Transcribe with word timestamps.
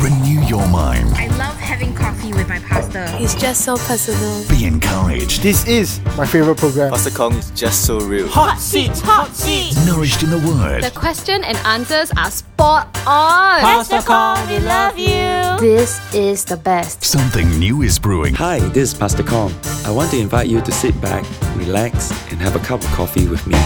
Renew 0.00 0.42
your 0.42 0.66
mind. 0.68 1.08
I 1.14 1.26
love 1.38 1.56
having 1.56 1.94
coffee 1.94 2.32
with 2.34 2.48
my 2.50 2.58
pastor. 2.58 3.06
He's 3.16 3.34
just 3.34 3.64
so 3.64 3.78
personal. 3.78 4.46
Be 4.46 4.66
encouraged. 4.66 5.42
This 5.42 5.66
is 5.66 6.00
my 6.18 6.26
favorite 6.26 6.58
program. 6.58 6.90
Pastor 6.90 7.10
Kong 7.10 7.32
is 7.32 7.50
just 7.52 7.86
so 7.86 7.98
real. 8.00 8.28
Hot 8.28 8.60
seats, 8.60 9.00
hot 9.00 9.34
seats. 9.34 9.86
Nourished 9.86 10.22
in 10.22 10.28
the 10.28 10.38
Word. 10.38 10.82
The 10.82 10.90
question 10.90 11.42
and 11.42 11.56
answers 11.58 12.12
are 12.18 12.30
spot 12.30 12.88
on. 13.06 13.60
Pastor 13.60 14.02
Kong, 14.02 14.36
we 14.48 14.58
love 14.58 14.98
you. 14.98 15.58
This 15.66 15.98
is 16.14 16.44
the 16.44 16.58
best. 16.58 17.02
Something 17.02 17.48
new 17.58 17.80
is 17.80 17.98
brewing. 17.98 18.34
Hi, 18.34 18.58
this 18.58 18.92
is 18.92 18.94
Pastor 18.94 19.22
Kong. 19.22 19.54
I 19.86 19.90
want 19.90 20.10
to 20.10 20.18
invite 20.18 20.48
you 20.48 20.60
to 20.60 20.72
sit 20.72 21.00
back, 21.00 21.24
relax, 21.56 22.10
and 22.30 22.38
have 22.42 22.54
a 22.54 22.60
cup 22.60 22.82
of 22.82 22.88
coffee 22.88 23.28
with 23.28 23.46
me. 23.46 23.56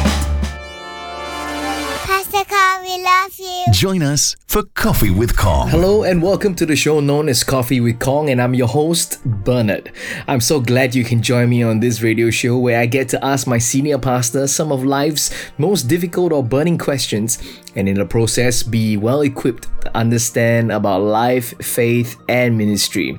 Pastor 3.11 3.37
Kong, 3.37 3.37
we 3.39 3.45
love 3.45 3.67
you. 3.67 3.73
Join 3.73 4.03
us 4.03 4.37
for 4.47 4.63
Coffee 4.75 5.11
with 5.11 5.37
Kong. 5.37 5.69
Hello 5.69 6.03
and 6.03 6.23
welcome 6.23 6.55
to 6.55 6.67
the 6.67 6.77
show 6.77 7.01
known 7.01 7.29
as 7.29 7.43
Coffee 7.43 7.81
with 7.81 7.99
Kong, 7.99 8.31
and 8.31 8.41
I'm 8.41 8.55
your 8.55 8.69
host, 8.69 9.23
Bernard. 9.25 9.93
I'm 10.29 10.41
so 10.41 10.61
glad 10.61 10.95
you 10.95 11.05
can 11.05 11.23
join 11.23 11.49
me 11.49 11.63
on 11.63 11.81
this 11.81 12.03
radio 12.03 12.31
show 12.31 12.59
where 12.59 12.81
I 12.81 12.87
get 12.87 13.09
to 13.11 13.25
ask 13.25 13.47
my 13.47 13.59
senior 13.59 13.99
pastor 13.99 14.47
some 14.47 14.73
of 14.73 14.85
life's 14.85 15.31
most 15.59 15.85
difficult 15.85 16.33
or 16.33 16.45
burning 16.45 16.79
questions, 16.79 17.39
and 17.75 17.89
in 17.89 17.97
the 17.97 18.05
process, 18.05 18.63
be 18.63 18.97
well 18.97 19.23
equipped 19.23 19.69
to 19.83 19.97
understand 19.97 20.73
about 20.73 21.03
life, 21.03 21.55
faith, 21.65 22.17
and 22.29 22.57
ministry. 22.57 23.19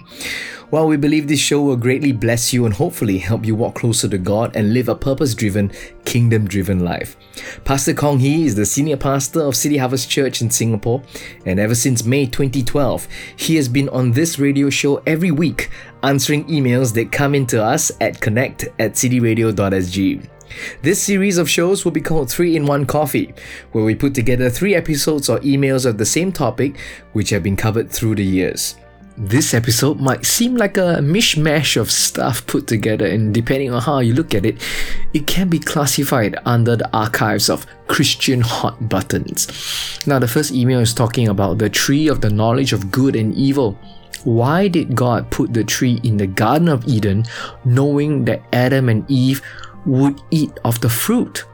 Well, 0.71 0.87
we 0.87 0.95
believe 0.95 1.27
this 1.27 1.41
show 1.41 1.61
will 1.61 1.75
greatly 1.75 2.13
bless 2.13 2.53
you 2.53 2.65
and 2.65 2.73
hopefully 2.73 3.17
help 3.17 3.45
you 3.45 3.55
walk 3.55 3.75
closer 3.75 4.07
to 4.07 4.17
God 4.17 4.55
and 4.55 4.73
live 4.73 4.87
a 4.87 4.95
purpose 4.95 5.35
driven, 5.35 5.69
kingdom 6.05 6.47
driven 6.47 6.79
life. 6.79 7.17
Pastor 7.65 7.93
Kong 7.93 8.19
Hee 8.19 8.45
is 8.45 8.55
the 8.55 8.65
senior 8.65 8.95
pastor 8.95 9.41
of 9.41 9.57
City 9.57 9.75
Harvest 9.75 10.09
Church 10.09 10.41
in 10.41 10.49
Singapore, 10.49 11.03
and 11.45 11.59
ever 11.59 11.75
since 11.75 12.05
May 12.05 12.25
2012, 12.25 13.05
he 13.35 13.57
has 13.57 13.67
been 13.67 13.89
on 13.89 14.13
this 14.13 14.39
radio 14.39 14.69
show 14.69 15.03
every 15.05 15.31
week 15.31 15.69
answering 16.03 16.45
emails 16.45 16.93
that 16.93 17.11
come 17.11 17.35
into 17.35 17.61
us 17.61 17.91
at 17.99 18.21
connect 18.21 18.63
at 18.79 18.93
cityradio.sg. 18.93 20.29
This 20.81 21.01
series 21.01 21.37
of 21.37 21.49
shows 21.49 21.83
will 21.83 21.91
be 21.91 22.01
called 22.01 22.29
3 22.29 22.55
in 22.55 22.65
1 22.65 22.85
Coffee, 22.85 23.33
where 23.71 23.83
we 23.83 23.95
put 23.95 24.15
together 24.15 24.49
three 24.49 24.75
episodes 24.75 25.29
or 25.29 25.39
emails 25.39 25.85
of 25.85 25.97
the 25.97 26.05
same 26.05 26.31
topic 26.31 26.79
which 27.13 27.29
have 27.29 27.43
been 27.43 27.55
covered 27.55 27.89
through 27.89 28.15
the 28.15 28.25
years. 28.25 28.75
This 29.17 29.53
episode 29.53 29.99
might 29.99 30.25
seem 30.25 30.55
like 30.55 30.77
a 30.77 30.97
mishmash 31.01 31.75
of 31.75 31.91
stuff 31.91 32.47
put 32.47 32.65
together, 32.65 33.05
and 33.05 33.33
depending 33.33 33.71
on 33.71 33.81
how 33.81 33.99
you 33.99 34.13
look 34.13 34.33
at 34.33 34.45
it, 34.45 34.61
it 35.13 35.27
can 35.27 35.49
be 35.49 35.59
classified 35.59 36.37
under 36.45 36.75
the 36.75 36.89
archives 36.95 37.49
of 37.49 37.67
Christian 37.87 38.41
hot 38.41 38.89
buttons. 38.89 39.99
Now, 40.07 40.17
the 40.17 40.27
first 40.27 40.53
email 40.53 40.79
is 40.79 40.93
talking 40.93 41.27
about 41.27 41.57
the 41.57 41.69
tree 41.69 42.07
of 42.07 42.21
the 42.21 42.29
knowledge 42.29 42.73
of 42.73 42.89
good 42.89 43.15
and 43.15 43.35
evil. 43.35 43.77
Why 44.23 44.67
did 44.67 44.95
God 44.95 45.29
put 45.29 45.53
the 45.53 45.63
tree 45.63 45.99
in 46.03 46.17
the 46.17 46.27
Garden 46.27 46.69
of 46.69 46.87
Eden 46.87 47.25
knowing 47.65 48.25
that 48.25 48.41
Adam 48.53 48.87
and 48.87 49.03
Eve 49.09 49.41
would 49.85 50.21
eat 50.31 50.51
of 50.63 50.79
the 50.81 50.89
fruit? 50.89 51.45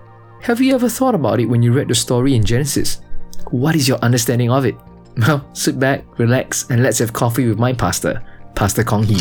Have 0.42 0.62
you 0.62 0.76
ever 0.76 0.90
thought 0.90 1.16
about 1.16 1.40
it 1.40 1.46
when 1.46 1.64
you 1.64 1.74
read 1.74 1.88
the 1.88 1.96
story 1.96 2.36
in 2.36 2.44
Genesis? 2.44 3.02
What 3.52 3.76
is 3.76 3.88
your 3.88 3.98
understanding 4.00 4.52
of 4.52 4.66
it? 4.66 4.76
Well, 5.18 5.44
sit 5.54 5.80
back, 5.80 6.06
relax, 6.20 6.70
and 6.70 6.84
let's 6.84 7.00
have 7.00 7.12
coffee 7.12 7.48
with 7.48 7.58
my 7.58 7.74
pastor, 7.74 8.22
Pastor 8.54 8.84
Kong 8.84 9.02
Hee. 9.02 9.18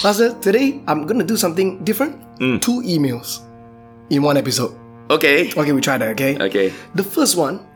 Pastor, 0.00 0.38
today 0.40 0.80
I'm 0.86 1.04
gonna 1.04 1.24
do 1.24 1.36
something 1.36 1.82
different. 1.82 2.22
Hmm. 2.38 2.58
Two 2.58 2.80
emails 2.82 3.40
in 4.10 4.22
one 4.22 4.36
episode. 4.36 4.70
Okay. 5.10 5.50
Okay, 5.50 5.72
we 5.72 5.80
try 5.80 5.98
that, 5.98 6.10
okay? 6.10 6.38
Okay. 6.38 6.72
The 6.94 7.02
first 7.02 7.36
one, 7.36 7.66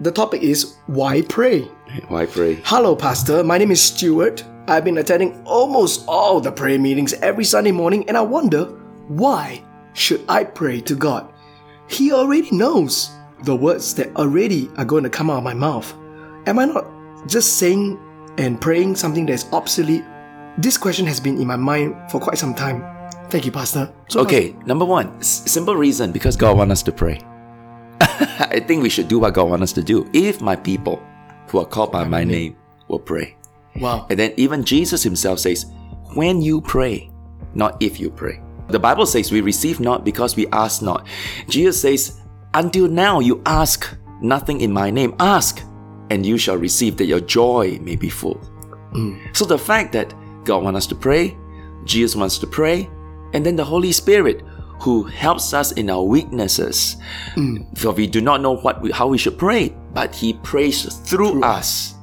the 0.00 0.12
topic 0.12 0.42
is 0.42 0.76
why 0.86 1.22
pray? 1.22 1.62
Why 2.08 2.26
pray? 2.26 2.60
Hello, 2.64 2.94
Pastor. 2.94 3.42
My 3.42 3.56
name 3.56 3.70
is 3.70 3.80
Stuart. 3.80 4.44
I've 4.70 4.84
been 4.84 4.98
attending 4.98 5.42
almost 5.44 6.04
all 6.06 6.40
the 6.40 6.52
prayer 6.52 6.78
meetings 6.78 7.12
every 7.14 7.44
Sunday 7.44 7.72
morning, 7.72 8.06
and 8.08 8.16
I 8.16 8.20
wonder 8.22 8.66
why 9.08 9.64
should 9.94 10.24
I 10.28 10.44
pray 10.44 10.80
to 10.82 10.94
God? 10.94 11.28
He 11.88 12.12
already 12.12 12.48
knows 12.52 13.10
the 13.42 13.56
words 13.56 13.94
that 13.96 14.14
already 14.14 14.70
are 14.76 14.84
going 14.84 15.02
to 15.02 15.10
come 15.10 15.28
out 15.28 15.38
of 15.38 15.42
my 15.44 15.54
mouth. 15.54 15.92
Am 16.46 16.60
I 16.60 16.66
not 16.66 16.86
just 17.26 17.58
saying 17.58 17.98
and 18.38 18.60
praying 18.60 18.94
something 18.94 19.26
that 19.26 19.32
is 19.32 19.46
obsolete? 19.52 20.04
This 20.56 20.78
question 20.78 21.04
has 21.06 21.18
been 21.18 21.40
in 21.40 21.48
my 21.48 21.56
mind 21.56 21.96
for 22.08 22.20
quite 22.20 22.38
some 22.38 22.54
time. 22.54 22.84
Thank 23.28 23.46
you, 23.46 23.52
Pastor. 23.52 23.92
So, 24.08 24.20
Okay, 24.20 24.54
number 24.66 24.84
one, 24.84 25.08
s- 25.18 25.50
simple 25.50 25.74
reason 25.74 26.12
because 26.12 26.36
God 26.36 26.56
wants 26.56 26.72
us 26.72 26.82
to 26.84 26.92
pray. 26.92 27.20
I 28.00 28.62
think 28.64 28.82
we 28.84 28.88
should 28.88 29.08
do 29.08 29.18
what 29.18 29.34
God 29.34 29.50
wants 29.50 29.64
us 29.64 29.72
to 29.74 29.82
do. 29.82 30.08
If 30.12 30.40
my 30.40 30.54
people 30.54 31.02
who 31.48 31.58
are 31.58 31.66
called 31.66 31.90
by 31.90 32.04
my 32.04 32.22
name 32.22 32.56
will 32.86 32.98
pray. 33.00 33.36
Wow. 33.76 34.06
And 34.10 34.18
then 34.18 34.34
even 34.36 34.64
Jesus 34.64 35.02
himself 35.02 35.38
says, 35.38 35.66
when 36.14 36.42
you 36.42 36.60
pray, 36.60 37.10
not 37.54 37.76
if 37.80 38.00
you 38.00 38.10
pray. 38.10 38.42
The 38.68 38.78
Bible 38.78 39.06
says 39.06 39.32
we 39.32 39.40
receive 39.40 39.80
not 39.80 40.04
because 40.04 40.36
we 40.36 40.46
ask 40.48 40.82
not. 40.82 41.06
Jesus 41.48 41.80
says, 41.80 42.20
until 42.54 42.88
now 42.88 43.20
you 43.20 43.42
ask 43.46 43.96
nothing 44.20 44.60
in 44.60 44.72
my 44.72 44.90
name. 44.90 45.14
Ask, 45.18 45.62
and 46.10 46.24
you 46.26 46.38
shall 46.38 46.56
receive 46.56 46.96
that 46.98 47.06
your 47.06 47.20
joy 47.20 47.78
may 47.80 47.96
be 47.96 48.08
full. 48.08 48.40
Mm. 48.92 49.36
So 49.36 49.44
the 49.44 49.58
fact 49.58 49.92
that 49.92 50.14
God 50.44 50.62
wants 50.62 50.78
us 50.78 50.86
to 50.88 50.94
pray, 50.94 51.36
Jesus 51.84 52.16
wants 52.16 52.38
to 52.38 52.46
pray, 52.46 52.88
and 53.32 53.44
then 53.44 53.56
the 53.56 53.64
Holy 53.64 53.92
Spirit 53.92 54.42
who 54.80 55.04
helps 55.04 55.52
us 55.52 55.72
in 55.72 55.90
our 55.90 56.02
weaknesses. 56.02 56.96
Mm. 57.34 57.78
For 57.78 57.92
we 57.92 58.06
do 58.06 58.20
not 58.20 58.40
know 58.40 58.56
what 58.56 58.80
we, 58.80 58.90
how 58.90 59.06
we 59.06 59.18
should 59.18 59.38
pray, 59.38 59.74
but 59.92 60.14
He 60.14 60.34
prays 60.34 60.84
through 60.84 61.42
us. 61.42 61.94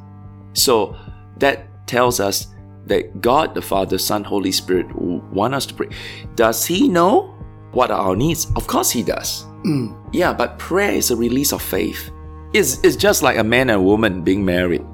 So 0.53 0.95
that 1.39 1.87
tells 1.87 2.19
us 2.19 2.47
that 2.85 3.21
God, 3.21 3.53
the 3.53 3.61
Father, 3.61 3.97
Son, 3.97 4.23
Holy 4.23 4.51
Spirit 4.51 4.87
want 4.95 5.53
us 5.53 5.65
to 5.65 5.73
pray. 5.73 5.89
Does 6.35 6.65
He 6.65 6.87
know 6.87 7.33
what 7.71 7.91
are 7.91 7.99
our 7.99 8.15
needs? 8.15 8.47
Of 8.55 8.67
course 8.67 8.91
He 8.91 9.03
does. 9.03 9.43
Hmm. 9.63 9.93
Yeah, 10.13 10.33
but 10.33 10.57
prayer 10.57 10.91
is 10.91 11.11
a 11.11 11.15
release 11.15 11.51
of 11.51 11.61
faith. 11.61 12.11
It's, 12.53 12.79
it's 12.83 12.95
just 12.95 13.23
like 13.23 13.37
a 13.37 13.43
man 13.43 13.69
and 13.69 13.79
a 13.79 13.81
woman 13.81 14.23
being 14.23 14.45
married. 14.45 14.85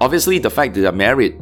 Obviously, 0.00 0.38
the 0.38 0.50
fact 0.50 0.74
that 0.74 0.80
they're 0.80 0.92
married, 0.92 1.40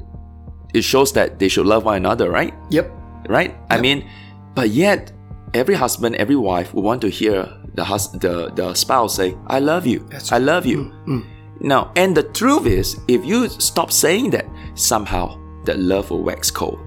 it 0.75 0.83
shows 0.83 1.13
that 1.13 1.39
they 1.39 1.49
should 1.49 1.67
love 1.67 1.85
one 1.85 1.97
another, 1.97 2.31
right? 2.31 2.55
Yep. 2.71 2.91
Right? 3.29 3.55
I 3.71 3.81
mean, 3.81 4.09
but 4.55 4.71
yet, 4.71 5.13
every 5.55 5.75
husband, 5.75 6.17
every 6.17 6.37
wife 6.37 6.75
will 6.75 6.83
want 6.83 7.01
to 7.03 7.09
hear 7.09 7.49
the 7.75 7.85
hus- 7.85 8.09
the, 8.09 8.51
the 8.55 8.75
spouse 8.75 9.17
say, 9.17 9.37
I 9.47 9.61
love 9.61 9.87
you. 9.87 10.09
I 10.31 10.39
love 10.39 10.67
you. 10.67 10.79
Mm, 10.79 11.07
mm. 11.07 11.32
Now, 11.63 11.93
and 11.95 12.17
the 12.17 12.25
truth 12.25 12.67
is, 12.67 13.01
if 13.07 13.25
you 13.25 13.49
stop 13.49 13.93
saying 13.93 14.31
that, 14.31 14.47
somehow 14.75 15.39
that 15.65 15.79
love 15.79 16.11
will 16.11 16.23
wax 16.23 16.51
cold. 16.51 16.81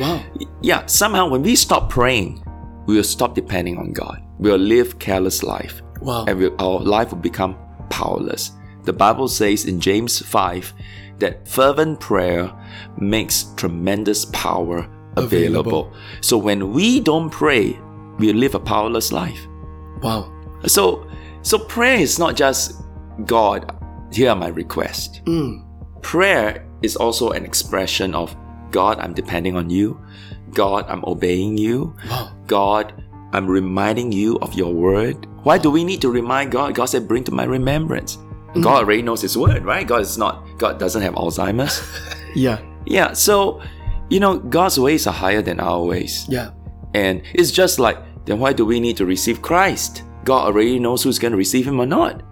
Wow. 0.00 0.22
Yeah, 0.60 0.84
somehow 0.86 1.28
when 1.28 1.42
we 1.42 1.54
stop 1.54 1.88
praying, 1.88 2.44
we 2.86 2.96
will 2.96 3.04
stop 3.04 3.34
depending 3.34 3.78
on 3.78 3.92
God. 3.92 4.22
We 4.38 4.50
will 4.50 4.58
live 4.58 4.98
careless 4.98 5.42
life. 5.42 5.80
Wow. 6.00 6.24
And 6.26 6.38
we, 6.38 6.50
our 6.58 6.80
life 6.80 7.10
will 7.10 7.18
become 7.18 7.56
powerless. 7.88 8.50
The 8.82 8.92
Bible 8.92 9.28
says 9.28 9.64
in 9.64 9.80
James 9.80 10.18
5 10.18 10.74
that 11.18 11.46
fervent 11.46 12.00
prayer 12.00 12.52
makes 12.98 13.44
tremendous 13.56 14.24
power 14.26 14.88
available. 15.16 15.92
So 16.20 16.36
when 16.36 16.72
we 16.72 17.00
don't 17.00 17.30
pray, 17.30 17.78
we 18.18 18.32
live 18.32 18.54
a 18.54 18.60
powerless 18.60 19.12
life. 19.12 19.46
Wow. 20.02 20.32
So 20.66 21.08
so 21.42 21.58
prayer 21.58 21.98
is 21.98 22.18
not 22.18 22.36
just 22.36 22.82
God, 23.24 23.75
here 24.12 24.30
are 24.30 24.36
my 24.36 24.48
requests. 24.48 25.20
Mm. 25.24 25.64
Prayer 26.02 26.66
is 26.82 26.96
also 26.96 27.30
an 27.30 27.44
expression 27.44 28.14
of 28.14 28.36
God, 28.70 28.98
I'm 28.98 29.14
depending 29.14 29.56
on 29.56 29.70
you. 29.70 30.00
God, 30.50 30.86
I'm 30.88 31.04
obeying 31.04 31.56
you. 31.56 31.96
Wow. 32.08 32.36
God, 32.46 33.04
I'm 33.32 33.46
reminding 33.46 34.12
you 34.12 34.38
of 34.40 34.54
your 34.54 34.72
word. 34.72 35.26
Why 35.42 35.58
do 35.58 35.70
we 35.70 35.84
need 35.84 36.00
to 36.02 36.10
remind 36.10 36.52
God? 36.52 36.74
God 36.74 36.86
said, 36.86 37.08
bring 37.08 37.24
to 37.24 37.32
my 37.32 37.44
remembrance. 37.44 38.16
Mm. 38.54 38.62
God 38.62 38.84
already 38.84 39.02
knows 39.02 39.22
his 39.22 39.36
word, 39.36 39.64
right? 39.64 39.86
God 39.86 40.00
is 40.00 40.16
not, 40.16 40.46
God 40.58 40.78
doesn't 40.78 41.02
have 41.02 41.14
Alzheimer's. 41.14 41.82
Yeah. 42.36 42.60
yeah, 42.84 43.14
so, 43.14 43.62
you 44.10 44.20
know, 44.20 44.38
God's 44.38 44.78
ways 44.78 45.06
are 45.06 45.14
higher 45.14 45.40
than 45.40 45.58
our 45.58 45.82
ways. 45.82 46.26
Yeah. 46.28 46.50
And 46.92 47.22
it's 47.32 47.50
just 47.50 47.78
like, 47.78 47.96
then 48.26 48.40
why 48.40 48.52
do 48.52 48.66
we 48.66 48.78
need 48.78 48.98
to 48.98 49.06
receive 49.06 49.40
Christ? 49.40 50.02
God 50.24 50.44
already 50.44 50.78
knows 50.78 51.02
who's 51.02 51.18
going 51.18 51.30
to 51.30 51.38
receive 51.38 51.66
him 51.66 51.80
or 51.80 51.86
not. 51.86 52.22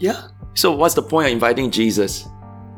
Yeah. 0.00 0.26
So 0.54 0.72
what's 0.72 0.94
the 0.94 1.02
point 1.02 1.26
of 1.28 1.32
inviting 1.32 1.70
Jesus? 1.70 2.28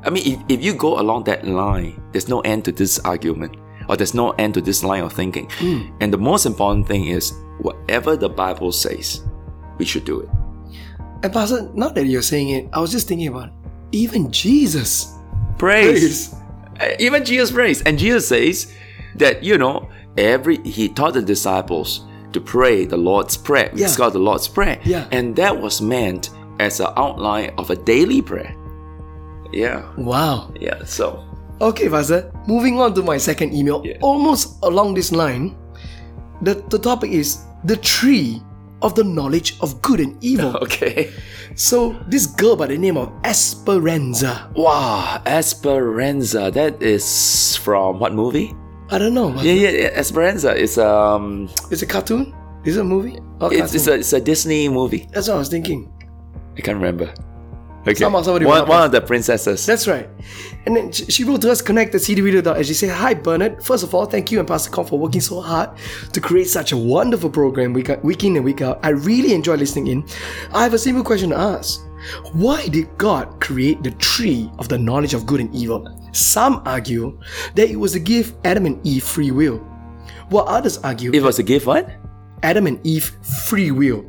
I 0.05 0.11
mean, 0.11 0.23
if, 0.49 0.59
if 0.59 0.65
you 0.65 0.75
go 0.75 1.01
along 1.01 1.25
that 1.25 1.47
line, 1.47 2.01
there's 2.13 2.29
no 2.29 2.41
end 2.41 2.65
to 2.67 2.73
this 2.73 2.99
argument, 3.01 3.57
or 3.89 3.97
there's 3.97 4.15
no 4.15 4.31
end 4.33 4.55
to 4.55 4.61
this 4.61 4.85
line 4.85 5.03
of 5.03 5.13
thinking. 5.13 5.51
And 6.01 6.13
the 6.13 6.19
most 6.19 6.47
important 6.47 6.87
thing 6.87 7.07
is, 7.07 7.33
whatever 7.59 8.17
the 8.17 8.29
Bible 8.29 8.71
says, 8.73 9.23
we 9.79 9.85
should 9.85 10.05
do 10.05 10.21
it. 10.21 10.29
And 11.23 11.33
Pastor, 11.33 11.71
now 11.75 11.89
that 11.89 12.05
you're 12.07 12.23
saying 12.23 12.51
it, 12.51 12.69
I 12.73 12.81
was 12.81 12.93
just 12.93 13.09
thinking 13.09 13.29
about 13.29 13.51
even 13.93 14.31
Jesus. 14.31 15.13
Praise. 15.59 16.29
Praise. 16.29 16.35
Uh, 16.81 16.95
Even 16.99 17.25
Jesus 17.25 17.53
prays. 17.53 17.81
And 17.83 17.97
Jesus 17.99 18.27
says 18.29 18.75
that, 19.15 19.43
you 19.45 19.57
know, 19.57 19.89
every 20.19 20.59
he 20.65 20.89
taught 20.89 21.15
the 21.15 21.23
disciples 21.23 22.05
to 22.33 22.41
pray 22.41 22.85
the 22.85 22.97
Lord's 22.97 23.37
Prayer. 23.37 23.71
It's 23.73 23.81
Yeah. 23.81 23.95
called 23.97 24.15
the 24.15 24.19
Lord's 24.19 24.49
Prayer. 24.49 24.81
Yeah. 24.85 25.07
And 25.13 25.37
that 25.37 25.61
was 25.61 25.81
meant 25.81 26.31
as 26.61 26.81
an 26.81 26.89
outline 26.97 27.53
of 27.59 27.71
a 27.71 27.77
daily 27.77 28.23
prayer. 28.23 28.55
Yeah, 29.53 29.83
Wow. 29.97 30.53
yeah. 30.59 30.85
So 30.85 31.23
Okay, 31.61 31.89
Pastor. 31.89 32.33
Moving 32.47 32.81
on 32.81 32.95
to 32.95 33.03
my 33.03 33.17
second 33.17 33.55
email. 33.55 33.81
Yeah. 33.85 33.97
Almost 34.03 34.59
along 34.65 34.95
this 34.95 35.13
line, 35.13 35.55
the, 36.43 36.55
the 36.69 36.79
topic 36.79 37.11
is 37.13 37.45
the 37.65 37.77
tree 37.77 38.43
of 38.83 38.95
the 38.97 39.05
knowledge 39.05 39.57
of 39.61 39.81
good 39.81 40.01
and 40.01 40.19
evil. 40.23 40.57
okay. 40.67 41.13
So 41.55 41.95
this 42.09 42.27
girl 42.27 42.57
by 42.57 42.67
the 42.67 42.77
name 42.77 42.97
of 42.97 43.13
Esperanza. 43.25 44.51
Wow, 44.57 45.23
Esperanza. 45.27 46.51
That 46.51 46.83
is 46.83 47.57
from 47.63 48.01
what 48.01 48.13
movie? 48.13 48.53
I 48.91 48.99
don't 48.99 49.15
know. 49.15 49.33
Yeah, 49.41 49.53
yeah, 49.55 49.71
yeah. 49.71 49.91
Esperanza 49.95 50.55
is 50.55 50.77
um, 50.77 51.49
Is 51.71 51.83
it 51.83 51.89
a 51.89 51.93
cartoon? 51.93 52.35
Is 52.65 52.77
it 52.77 52.81
a 52.81 52.85
movie? 52.85 53.19
It's, 53.41 53.75
it's 53.75 53.87
a 53.87 53.95
it's 53.95 54.13
a 54.13 54.21
Disney 54.21 54.69
movie. 54.69 55.09
That's 55.13 55.29
what 55.29 55.37
I 55.37 55.39
was 55.39 55.49
thinking. 55.49 55.93
I 56.57 56.61
can't 56.61 56.77
remember. 56.77 57.13
Okay. 57.87 57.95
Somehow 57.95 58.23
somebody 58.23 58.47
one, 58.47 58.67
one 58.67 58.83
of 58.87 58.93
the 58.93 59.01
princesses. 59.03 59.67
That's 59.67 59.87
right. 59.87 60.09
And 60.65 60.75
then 60.75 60.91
she 60.91 61.05
she 61.13 61.25
wrote 61.25 61.43
to 61.43 61.51
us, 61.51 61.61
connect 61.61 61.95
at 61.95 62.01
cdvideo.s. 62.01 62.67
She 62.67 62.73
said, 62.73 62.91
Hi 62.91 63.13
Bernard. 63.13 63.63
First 63.63 63.85
of 63.85 63.95
all, 63.95 64.07
thank 64.07 64.33
you 64.33 64.39
and 64.39 64.49
Pastor 64.49 64.71
Kong 64.71 64.87
for 64.87 64.99
working 64.99 65.21
so 65.21 65.43
hard 65.43 65.71
to 66.15 66.21
create 66.21 66.49
such 66.49 66.73
a 66.73 66.77
wonderful 66.79 67.29
program 67.29 67.75
week, 67.75 67.91
week 68.03 68.25
in 68.25 68.37
and 68.37 68.45
week 68.45 68.63
out. 68.63 68.81
I 68.83 68.91
really 68.91 69.35
enjoy 69.35 69.57
listening 69.57 69.89
in. 69.89 70.07
I 70.55 70.63
have 70.63 70.73
a 70.73 70.79
simple 70.79 71.05
question 71.05 71.31
to 71.31 71.37
ask. 71.37 71.81
Why 72.33 72.67
did 72.69 72.89
God 72.97 73.39
create 73.41 73.83
the 73.83 73.91
tree 73.93 74.51
of 74.59 74.69
the 74.69 74.79
knowledge 74.79 75.13
of 75.13 75.27
good 75.27 75.41
and 75.41 75.55
evil? 75.55 75.87
Some 76.13 76.63
argue 76.65 77.21
that 77.55 77.69
it 77.69 77.77
was 77.77 77.93
to 77.93 78.01
give 78.01 78.35
Adam 78.45 78.65
and 78.65 78.81
Eve 78.87 79.05
free 79.05 79.31
will, 79.31 79.59
while 80.31 80.49
others 80.49 80.79
argue 80.79 81.13
it 81.13 81.23
was 81.23 81.37
to 81.37 81.43
give 81.43 81.67
What? 81.67 81.91
Adam 82.43 82.67
and 82.67 82.81
Eve 82.87 83.13
free 83.47 83.71
will. 83.71 84.05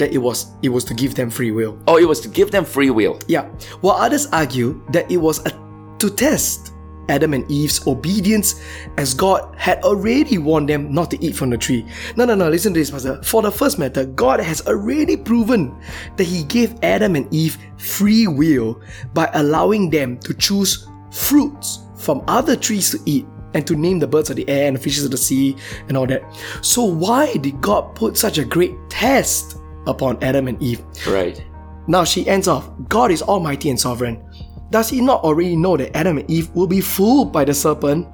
That 0.00 0.12
it 0.12 0.18
was 0.18 0.56
it 0.62 0.70
was 0.70 0.84
to 0.84 0.94
give 0.94 1.14
them 1.14 1.30
free 1.30 1.50
will. 1.50 1.78
Oh, 1.86 1.98
it 1.98 2.08
was 2.08 2.20
to 2.20 2.28
give 2.28 2.50
them 2.50 2.64
free 2.64 2.90
will. 2.90 3.20
Yeah, 3.28 3.44
while 3.82 3.96
others 3.96 4.26
argue 4.32 4.82
that 4.90 5.10
it 5.10 5.18
was 5.18 5.44
a, 5.46 5.50
to 5.98 6.10
test 6.10 6.72
Adam 7.10 7.34
and 7.34 7.50
Eve's 7.50 7.86
obedience 7.86 8.62
as 8.96 9.12
God 9.12 9.54
had 9.58 9.82
already 9.82 10.38
warned 10.38 10.68
them 10.68 10.92
not 10.92 11.10
to 11.10 11.22
eat 11.24 11.36
from 11.36 11.50
the 11.50 11.58
tree. 11.58 11.84
No, 12.16 12.24
no, 12.24 12.34
no, 12.34 12.48
listen 12.48 12.72
to 12.72 12.80
this, 12.80 12.90
Pastor. 12.90 13.22
For 13.22 13.42
the 13.42 13.50
first 13.50 13.78
matter, 13.78 14.06
God 14.06 14.40
has 14.40 14.66
already 14.66 15.16
proven 15.16 15.76
that 16.16 16.24
He 16.24 16.44
gave 16.44 16.74
Adam 16.82 17.16
and 17.16 17.32
Eve 17.34 17.58
free 17.76 18.26
will 18.26 18.80
by 19.12 19.28
allowing 19.34 19.90
them 19.90 20.18
to 20.20 20.32
choose 20.32 20.88
fruits 21.10 21.80
from 21.96 22.22
other 22.28 22.56
trees 22.56 22.90
to 22.92 22.98
eat 23.04 23.26
and 23.54 23.66
to 23.66 23.74
name 23.74 23.98
the 23.98 24.06
birds 24.06 24.30
of 24.30 24.36
the 24.36 24.48
air 24.48 24.68
and 24.68 24.76
the 24.76 24.80
fishes 24.80 25.04
of 25.04 25.10
the 25.10 25.16
sea 25.16 25.56
and 25.88 25.96
all 25.96 26.06
that. 26.06 26.22
So, 26.62 26.84
why 26.84 27.34
did 27.34 27.60
God 27.60 27.94
put 27.96 28.16
such 28.16 28.38
a 28.38 28.44
great 28.44 28.74
test 28.88 29.56
upon 29.86 30.22
Adam 30.22 30.48
and 30.48 30.60
Eve? 30.62 30.82
Right. 31.06 31.44
Now 31.86 32.04
she 32.04 32.28
ends 32.28 32.48
off 32.48 32.70
God 32.88 33.10
is 33.10 33.22
almighty 33.22 33.70
and 33.70 33.80
sovereign. 33.80 34.22
Does 34.70 34.88
he 34.88 35.00
not 35.00 35.24
already 35.24 35.56
know 35.56 35.76
that 35.76 35.96
Adam 35.96 36.18
and 36.18 36.30
Eve 36.30 36.48
will 36.54 36.68
be 36.68 36.80
fooled 36.80 37.32
by 37.32 37.44
the 37.44 37.54
serpent 37.54 38.06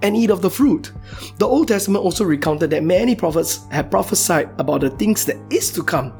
and 0.00 0.16
eat 0.16 0.30
of 0.30 0.40
the 0.40 0.50
fruit? 0.50 0.92
The 1.38 1.46
Old 1.46 1.68
Testament 1.68 2.04
also 2.04 2.24
recounted 2.24 2.70
that 2.70 2.82
many 2.82 3.14
prophets 3.14 3.66
have 3.70 3.90
prophesied 3.90 4.48
about 4.58 4.80
the 4.80 4.90
things 4.90 5.26
that 5.26 5.36
is 5.52 5.70
to 5.72 5.82
come. 5.82 6.16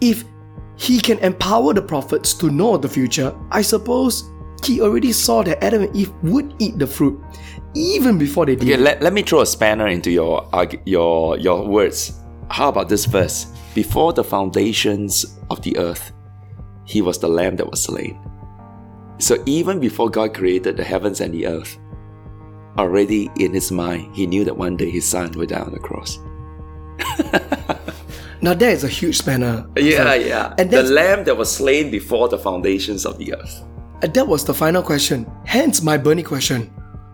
If 0.00 0.24
he 0.76 0.98
can 0.98 1.18
empower 1.18 1.74
the 1.74 1.82
prophets 1.82 2.32
to 2.34 2.50
know 2.50 2.76
the 2.76 2.88
future, 2.88 3.36
I 3.50 3.62
suppose 3.62 4.30
he 4.64 4.80
already 4.80 5.12
saw 5.12 5.42
that 5.42 5.62
Adam 5.62 5.82
and 5.82 5.94
Eve 5.94 6.12
would 6.22 6.54
eat 6.58 6.78
the 6.78 6.86
fruit 6.86 7.22
even 7.74 8.18
before 8.18 8.46
they 8.46 8.56
did. 8.56 8.68
Okay, 8.68 8.76
let, 8.76 9.02
let 9.02 9.12
me 9.12 9.22
throw 9.22 9.40
a 9.42 9.46
spanner 9.46 9.88
into 9.88 10.10
your 10.10 10.48
your 10.86 11.38
your 11.38 11.66
words. 11.66 12.18
How 12.50 12.68
about 12.68 12.88
this 12.88 13.04
verse? 13.04 13.46
Before 13.74 14.12
the 14.12 14.24
foundations 14.24 15.38
of 15.50 15.60
the 15.62 15.76
earth, 15.78 16.12
he 16.84 17.02
was 17.02 17.18
the 17.18 17.28
lamb 17.28 17.56
that 17.56 17.70
was 17.70 17.82
slain. 17.82 18.18
So 19.18 19.42
even 19.46 19.80
before 19.80 20.08
God 20.10 20.34
created 20.34 20.76
the 20.76 20.84
heavens 20.84 21.20
and 21.20 21.34
the 21.34 21.46
earth, 21.46 21.78
already 22.78 23.30
in 23.38 23.52
his 23.52 23.72
mind, 23.72 24.14
he 24.14 24.26
knew 24.26 24.44
that 24.44 24.56
one 24.56 24.76
day 24.76 24.90
his 24.90 25.06
son 25.08 25.32
would 25.32 25.48
die 25.50 25.60
on 25.60 25.72
the 25.72 25.78
cross. 25.78 26.18
Now 28.44 28.52
that 28.52 28.72
is 28.72 28.84
a 28.84 28.88
huge 28.88 29.16
spanner. 29.16 29.66
Yeah, 29.74 30.12
yeah. 30.12 30.54
And 30.58 30.70
the 30.70 30.82
lamb 30.82 31.24
that 31.24 31.34
was 31.34 31.50
slain 31.50 31.90
before 31.90 32.28
the 32.28 32.36
foundations 32.36 33.06
of 33.06 33.16
the 33.16 33.34
earth. 33.34 33.64
And 34.02 34.12
that 34.12 34.28
was 34.28 34.44
the 34.44 34.52
final 34.52 34.82
question. 34.82 35.24
Hence 35.46 35.80
my 35.80 35.96
burning 35.96 36.26
question. 36.26 36.66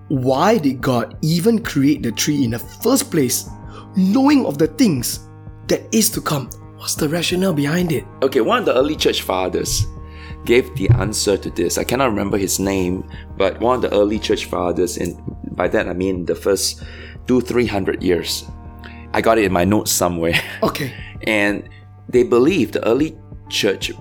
Why 0.08 0.58
did 0.58 0.80
God 0.80 1.16
even 1.22 1.62
create 1.62 2.02
the 2.02 2.10
tree 2.10 2.42
in 2.42 2.50
the 2.50 2.58
first 2.58 3.12
place, 3.12 3.48
knowing 3.94 4.44
of 4.44 4.58
the 4.58 4.66
things 4.66 5.29
that 5.70 5.93
is 5.94 6.11
to 6.11 6.20
come? 6.20 6.50
What's 6.76 6.94
the 6.94 7.08
rationale 7.08 7.52
behind 7.55 7.93
it? 7.93 8.05
Okay, 8.22 8.40
one 8.40 8.58
of 8.58 8.64
the 8.64 8.75
early 8.75 8.96
church 8.96 9.22
fathers 9.22 9.87
gave 10.44 10.75
the 10.75 10.88
answer 10.90 11.37
to 11.37 11.50
this. 11.50 11.78
I 11.78 11.84
cannot 11.84 12.06
remember 12.11 12.38
his 12.38 12.58
name, 12.58 13.08
but 13.37 13.61
one 13.61 13.76
of 13.76 13.82
the 13.82 13.93
early 13.93 14.19
church 14.19 14.46
fathers, 14.46 14.96
and 14.96 15.17
by 15.56 15.69
that 15.69 15.88
I 15.88 15.93
mean 15.93 16.25
the 16.25 16.34
first 16.34 16.82
two, 17.26 17.40
three 17.40 17.67
hundred 17.67 18.02
years. 18.02 18.44
I 19.12 19.20
got 19.20 19.38
it 19.38 19.44
in 19.44 19.52
my 19.52 19.64
notes 19.64 19.90
somewhere. 19.90 20.34
Okay. 20.62 20.93
and 21.25 21.69
they 22.08 22.23
believe, 22.23 22.73
the 22.73 22.84
early 22.87 23.16
church 23.49 23.93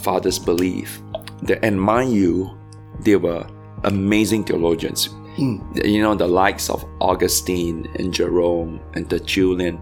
fathers 0.00 0.38
believe 0.38 1.00
that, 1.42 1.64
and 1.64 1.80
mind 1.80 2.12
you, 2.12 2.56
they 3.00 3.16
were 3.16 3.46
amazing 3.84 4.44
theologians. 4.44 5.08
Hmm. 5.36 5.58
You 5.84 6.02
know, 6.02 6.14
the 6.14 6.26
likes 6.26 6.70
of 6.70 6.84
Augustine 7.00 7.88
and 7.98 8.12
Jerome 8.12 8.80
and 8.94 9.08
Tertullian. 9.08 9.78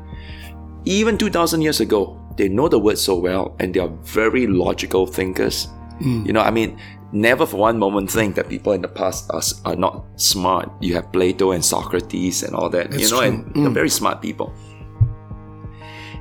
Even 0.84 1.16
2000 1.16 1.62
years 1.62 1.80
ago, 1.80 2.20
they 2.36 2.48
know 2.48 2.68
the 2.68 2.78
word 2.78 2.98
so 2.98 3.14
well 3.14 3.56
and 3.58 3.74
they 3.74 3.80
are 3.80 3.88
very 4.02 4.46
logical 4.46 5.06
thinkers. 5.06 5.68
Hmm. 5.98 6.24
You 6.26 6.32
know, 6.32 6.40
I 6.40 6.50
mean, 6.50 6.78
never 7.12 7.46
for 7.46 7.56
one 7.56 7.78
moment 7.78 8.10
think 8.10 8.34
that 8.34 8.48
people 8.48 8.72
in 8.72 8.82
the 8.82 8.88
past 8.88 9.30
are, 9.30 9.42
are 9.64 9.76
not 9.76 10.04
smart. 10.16 10.70
You 10.80 10.94
have 10.94 11.12
Plato 11.12 11.52
and 11.52 11.64
Socrates 11.64 12.42
and 12.42 12.54
all 12.54 12.68
that, 12.70 12.92
you 12.92 13.08
know, 13.10 13.20
true. 13.20 13.28
and 13.28 13.54
they're 13.54 13.68
hmm. 13.68 13.74
very 13.74 13.88
smart 13.90 14.20
people. 14.20 14.52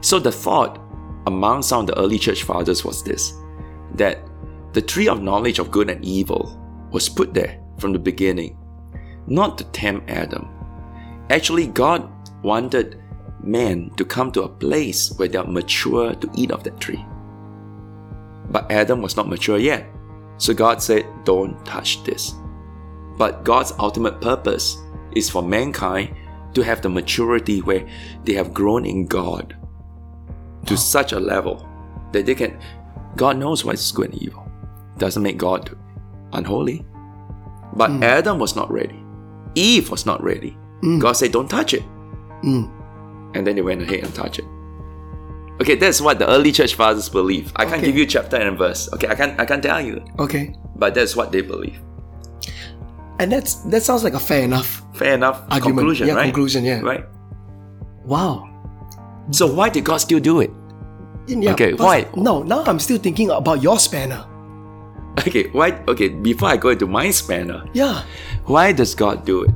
So 0.01 0.19
the 0.19 0.31
thought 0.31 0.80
among 1.27 1.63
some 1.63 1.81
of 1.81 1.88
the 1.88 1.98
early 1.98 2.19
church 2.19 2.44
fathers 2.44 2.83
was 2.83 3.04
this 3.04 3.33
that 3.95 4.19
the 4.74 4.81
tree 4.81 5.07
of 5.07 5.21
knowledge 5.21 5.59
of 5.59 5.71
good 5.71 5.89
and 5.89 6.04
evil 6.04 6.59
was 6.92 7.07
put 7.07 7.33
there 7.33 7.59
from 7.77 7.94
the 7.94 8.00
beginning, 8.00 8.57
not 9.27 9.57
to 9.57 9.63
tempt 9.66 10.09
Adam. 10.09 10.50
Actually, 11.30 11.68
God 11.68 12.09
wanted 12.44 13.02
man 13.44 13.92
to 13.98 14.06
come 14.06 14.31
to 14.31 14.44
a 14.44 14.50
place 14.50 15.12
where 15.18 15.28
they 15.28 15.38
are 15.38 15.45
mature 15.45 16.13
to 16.16 16.30
eat 16.36 16.51
of 16.51 16.63
that 16.63 16.80
tree. 16.80 17.04
But 18.50 18.72
Adam 18.72 19.01
was 19.01 19.16
not 19.16 19.30
mature 19.30 19.57
yet. 19.57 19.88
So 20.38 20.54
God 20.54 20.81
said, 20.81 21.06
Don't 21.23 21.64
touch 21.66 22.04
this. 22.04 22.33
But 23.18 23.44
God's 23.44 23.73
ultimate 23.80 24.21
purpose 24.21 24.78
is 25.16 25.30
for 25.30 25.44
mankind 25.44 26.16
to 26.54 26.62
have 26.62 26.81
the 26.81 26.90
maturity 26.90 27.62
where 27.62 27.88
they 28.23 28.33
have 28.33 28.54
grown 28.54 28.85
in 28.85 29.06
God 29.06 29.56
to 30.66 30.78
such 30.78 31.12
a 31.12 31.19
level 31.19 31.68
that 32.12 32.26
they 32.26 32.35
can. 32.35 32.59
God 33.16 33.38
knows 33.38 33.64
what 33.64 33.76
is 33.76 33.92
good 33.92 34.12
and 34.12 34.21
evil. 34.21 34.50
Doesn't 34.97 35.23
make 35.23 35.38
God 35.38 35.76
unholy. 36.33 36.85
But 37.73 37.92
mm. 37.92 38.04
Adam 38.04 38.40
was 38.40 38.56
not 38.56 38.71
ready. 38.71 39.04
Eve 39.56 39.90
was 39.90 40.06
not 40.06 40.23
ready. 40.23 40.57
Mm. 40.81 41.00
God 41.00 41.14
said, 41.14 41.31
Don't 41.31 41.50
touch 41.50 41.73
it. 41.73 41.83
Mm. 42.44 42.82
And 43.33 43.45
then 43.47 43.56
they 43.56 43.61
went 43.61 43.81
ahead 43.81 44.04
and 44.04 44.13
touched 44.13 44.40
it. 44.40 44.45
Okay, 45.61 45.75
that's 45.75 46.02
what 46.02 46.19
the 46.19 46.28
early 46.30 46.52
church 46.52 46.75
fathers 46.75 47.09
believe. 47.09 47.52
I 47.56 47.66
can't 47.66 47.78
Okay. 47.78 47.87
give 47.87 47.97
you 47.97 48.06
chapter 48.06 48.37
and 48.37 48.57
verse. 48.57 48.90
Okay, 48.94 49.07
I 49.07 49.16
can't 49.16 49.40
I 49.40 49.45
can't 49.45 49.61
tell 49.63 49.80
you. 49.81 50.04
Okay. 50.19 50.56
But 50.75 50.94
that's 50.95 51.16
what 51.16 51.31
they 51.31 51.42
believe. 51.42 51.80
And 53.19 53.31
that's 53.31 53.56
that 53.69 53.83
sounds 53.83 54.04
like 54.04 54.13
a 54.13 54.19
fair 54.19 54.44
enough 54.44 54.81
Fair 54.95 55.13
enough. 55.13 55.42
argument. 55.49 55.78
Conclusion, 55.78 56.07
yeah, 56.07 56.13
right? 56.16 56.23
conclusion, 56.25 56.63
yeah. 56.66 56.80
Right. 56.81 57.06
Wow. 58.06 58.49
So 59.31 59.47
why 59.47 59.69
did 59.69 59.85
God 59.85 59.97
still 59.97 60.19
do 60.19 60.42
it? 60.42 60.52
Yeah, 61.28 61.54
Okay, 61.54 61.73
why? 61.73 62.06
No, 62.18 62.44
now 62.44 62.63
I'm 62.66 62.80
still 62.80 62.97
thinking 62.97 63.30
about 63.30 63.61
your 63.63 63.80
spanner. 63.80 64.25
Okay, 65.19 65.47
why? 65.54 65.80
Okay, 65.87 66.09
before 66.09 66.49
I 66.49 66.57
go 66.57 66.69
into 66.69 66.87
my 66.87 67.11
spanner, 67.11 67.63
Yeah. 67.73 68.04
why 68.45 68.73
does 68.73 68.94
God 68.95 69.23
do 69.25 69.44
it? 69.44 69.52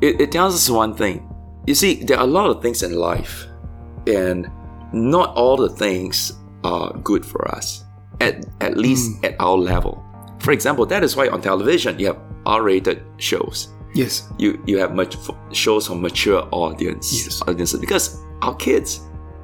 It, 0.00 0.20
it 0.20 0.32
tells 0.32 0.54
us 0.54 0.70
one 0.70 0.94
thing. 0.94 1.28
You 1.66 1.74
see, 1.74 2.02
there 2.04 2.18
are 2.18 2.24
a 2.24 2.30
lot 2.30 2.50
of 2.50 2.60
things 2.62 2.82
in 2.82 2.94
life, 2.94 3.46
and 4.06 4.50
not 4.92 5.34
all 5.34 5.56
the 5.56 5.68
things 5.70 6.32
are 6.62 6.92
good 7.02 7.24
for 7.24 7.48
us. 7.54 7.84
At 8.20 8.44
at 8.60 8.76
least 8.76 9.24
at 9.24 9.34
our 9.40 9.56
level. 9.56 10.02
For 10.40 10.52
example, 10.52 10.86
that 10.86 11.02
is 11.02 11.16
why 11.16 11.28
on 11.28 11.40
television 11.40 11.98
you 11.98 12.06
have 12.06 12.18
R-rated 12.46 13.02
shows. 13.18 13.68
Yes. 13.94 14.28
You 14.38 14.62
you 14.66 14.78
have 14.78 14.94
much 14.94 15.16
shows 15.52 15.86
for 15.86 15.94
mature 15.96 16.46
audience 16.52 17.12
Yes. 17.12 17.42
audiences 17.48 17.80
because 17.80 18.18
our 18.42 18.54
kids 18.56 19.00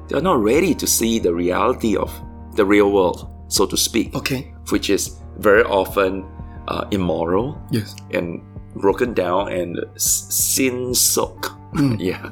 they 0.07 0.17
are 0.17 0.21
not 0.21 0.43
ready 0.43 0.73
to 0.75 0.85
see 0.87 1.19
the 1.19 1.33
reality 1.33 1.95
of 1.97 2.11
the 2.55 2.63
real 2.65 2.91
world, 2.91 3.27
so 3.47 3.65
to 3.65 3.77
speak 3.77 4.13
Okay. 4.15 4.53
which 4.69 4.89
is 4.89 5.17
very 5.39 5.63
often 5.63 6.23
uh, 6.67 6.85
immoral 6.91 7.57
Yes. 7.71 7.95
and 8.13 8.41
broken 8.75 9.13
down 9.13 9.51
and 9.51 9.79
sin 9.97 10.93
soaked. 10.93 11.49
Mm. 11.73 11.97
yeah. 11.99 12.29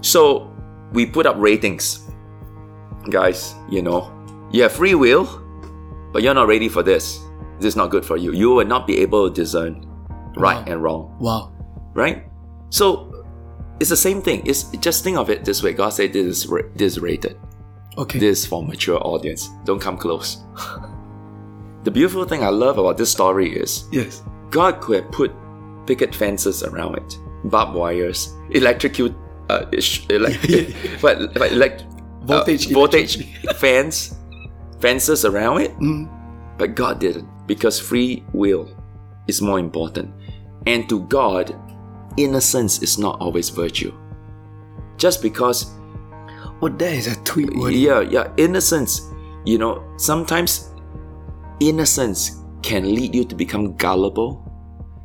So 0.00 0.50
we 0.92 1.06
put 1.06 1.26
up 1.26 1.36
ratings, 1.38 2.10
guys. 3.10 3.54
You 3.68 3.82
know, 3.82 4.10
You 4.52 4.62
have 4.64 4.72
free 4.72 4.94
will, 4.94 5.26
but 6.12 6.22
you're 6.22 6.34
not 6.34 6.48
ready 6.48 6.68
for 6.68 6.82
this. 6.82 7.20
This 7.58 7.66
is 7.74 7.76
not 7.76 7.90
good 7.90 8.04
for 8.04 8.16
you. 8.16 8.32
You 8.32 8.50
will 8.50 8.66
not 8.66 8.86
be 8.86 8.98
able 8.98 9.28
to 9.28 9.34
discern 9.34 9.86
right 10.36 10.56
Wow. 10.58 10.64
and 10.72 10.82
wrong, 10.82 11.16
Wow. 11.20 11.52
right? 11.94 12.24
So 12.70 13.12
it's 13.78 13.90
the 13.90 13.96
same 13.96 14.22
thing. 14.22 14.42
It's 14.46 14.64
just 14.80 15.04
think 15.04 15.18
of 15.18 15.28
it 15.30 15.44
this 15.44 15.62
way. 15.62 15.72
God 15.72 15.90
said 15.90 16.12
this 16.12 16.26
is 16.44 16.50
this 16.74 16.96
is 16.96 16.98
rated. 17.00 17.36
Okay. 17.98 18.18
This 18.18 18.40
is 18.42 18.46
for 18.46 18.62
mature 18.64 18.98
audience. 19.04 19.50
Don't 19.64 19.80
come 19.80 19.96
close. 19.98 20.38
the 21.84 21.90
beautiful 21.90 22.24
thing 22.24 22.42
I 22.42 22.48
love 22.50 22.78
about 22.78 22.96
this 22.96 23.10
story 23.10 23.52
is 23.52 23.84
Yes. 23.92 24.22
God 24.50 24.80
could 24.80 25.02
have 25.04 25.12
put 25.12 25.30
picket 25.86 26.14
fences 26.14 26.62
around 26.62 26.96
it, 26.98 27.18
barbed 27.44 27.74
wires, 27.74 28.34
electrocute, 28.50 29.14
uh, 29.48 29.66
ish- 29.72 30.06
elec- 30.08 31.00
but, 31.02 31.34
but 31.34 31.52
elect, 31.52 31.84
Voltage 32.22 32.70
uh, 32.70 32.74
voltage 32.74 33.26
fence, 33.56 34.14
fences 34.80 35.24
around 35.24 35.62
it. 35.62 35.76
Mm. 35.78 36.08
But 36.58 36.74
God 36.74 37.00
didn't 37.00 37.26
because 37.46 37.80
free 37.80 38.22
will 38.34 38.68
is 39.26 39.40
more 39.40 39.58
important. 39.58 40.12
And 40.66 40.86
to 40.90 41.00
God, 41.08 41.56
innocence 42.18 42.82
is 42.82 42.98
not 42.98 43.18
always 43.20 43.48
virtue. 43.48 43.92
Just 44.98 45.22
because 45.22 45.72
Oh, 46.62 46.68
there 46.68 46.92
is 46.92 47.06
a 47.06 47.16
tweet 47.24 47.56
word. 47.56 47.72
yeah, 47.72 48.00
yeah, 48.02 48.30
innocence. 48.36 49.00
You 49.46 49.56
know, 49.56 49.82
sometimes 49.96 50.68
innocence 51.60 52.42
can 52.62 52.94
lead 52.94 53.14
you 53.14 53.24
to 53.24 53.34
become 53.34 53.74
gullible. 53.76 54.44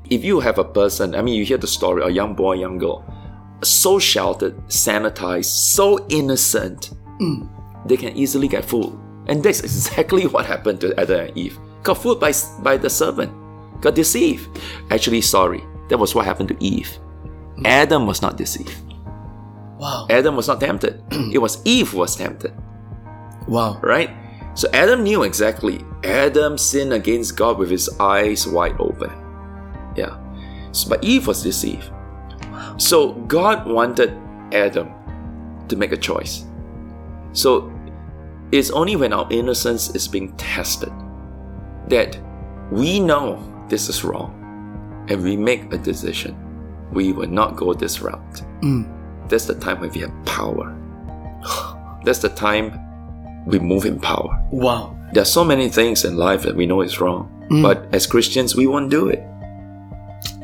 If 0.09 0.23
you 0.23 0.39
have 0.39 0.57
a 0.57 0.63
person, 0.63 1.15
I 1.15 1.21
mean, 1.21 1.35
you 1.35 1.45
hear 1.45 1.57
the 1.57 1.67
story, 1.67 2.03
a 2.03 2.09
young 2.09 2.33
boy, 2.35 2.53
young 2.53 2.77
girl, 2.77 3.03
so 3.63 3.99
sheltered, 3.99 4.55
sanitized, 4.67 5.45
so 5.45 6.05
innocent, 6.09 6.91
mm. 7.19 7.47
they 7.87 7.97
can 7.97 8.15
easily 8.15 8.47
get 8.47 8.65
fooled. 8.65 8.99
And 9.27 9.43
that's 9.43 9.61
exactly 9.61 10.27
what 10.33 10.45
happened 10.45 10.81
to 10.81 10.99
Adam 10.99 11.27
and 11.27 11.37
Eve. 11.37 11.57
Got 11.83 11.97
fooled 11.97 12.19
by, 12.19 12.33
by 12.59 12.77
the 12.77 12.89
serpent, 12.89 13.31
got 13.81 13.95
deceived. 13.95 14.59
Actually, 14.91 15.21
sorry, 15.21 15.63
that 15.89 15.97
was 15.97 16.13
what 16.15 16.25
happened 16.25 16.49
to 16.49 16.63
Eve. 16.63 16.97
Mm. 17.57 17.65
Adam 17.65 18.05
was 18.07 18.21
not 18.21 18.37
deceived. 18.37 18.75
Wow. 19.77 20.07
Adam 20.09 20.35
was 20.35 20.47
not 20.47 20.59
tempted. 20.59 21.03
it 21.33 21.39
was 21.39 21.61
Eve 21.65 21.89
who 21.89 21.97
was 21.97 22.15
tempted 22.15 22.53
Wow. 23.47 23.79
right? 23.81 24.09
So 24.55 24.69
Adam 24.73 25.03
knew 25.03 25.23
exactly. 25.23 25.83
Adam 26.03 26.57
sinned 26.57 26.93
against 26.93 27.35
God 27.35 27.57
with 27.57 27.69
his 27.69 27.89
eyes 27.99 28.47
wide 28.47 28.75
open. 28.79 29.11
But 30.83 31.03
Eve 31.03 31.27
was 31.27 31.43
deceived. 31.43 31.89
So 32.77 33.13
God 33.27 33.65
wanted 33.67 34.17
Adam 34.51 34.91
to 35.69 35.75
make 35.75 35.91
a 35.91 35.97
choice. 35.97 36.45
So 37.31 37.71
it's 38.51 38.69
only 38.71 38.95
when 38.95 39.13
our 39.13 39.27
innocence 39.31 39.95
is 39.95 40.07
being 40.07 40.35
tested 40.37 40.91
that 41.87 42.17
we 42.71 42.99
know 42.99 43.41
this 43.69 43.89
is 43.89 44.03
wrong 44.03 45.05
and 45.09 45.23
we 45.23 45.37
make 45.37 45.71
a 45.73 45.77
decision. 45.77 46.35
We 46.91 47.11
will 47.13 47.27
not 47.27 47.55
go 47.55 47.73
this 47.73 48.01
route. 48.01 48.41
Mm. 48.61 49.29
That's 49.29 49.45
the 49.45 49.55
time 49.55 49.79
when 49.79 49.91
we 49.91 50.01
have 50.01 50.13
power. 50.25 50.75
That's 52.03 52.19
the 52.19 52.29
time 52.29 52.79
we 53.45 53.59
move 53.59 53.85
in 53.85 53.99
power. 53.99 54.47
Wow. 54.51 54.97
There 55.13 55.21
are 55.21 55.25
so 55.25 55.43
many 55.43 55.69
things 55.69 56.05
in 56.05 56.17
life 56.17 56.43
that 56.43 56.55
we 56.55 56.65
know 56.65 56.81
is 56.81 56.99
wrong, 56.99 57.29
mm. 57.49 57.61
but 57.61 57.87
as 57.93 58.07
Christians, 58.07 58.55
we 58.55 58.67
won't 58.67 58.89
do 58.89 59.07
it. 59.07 59.23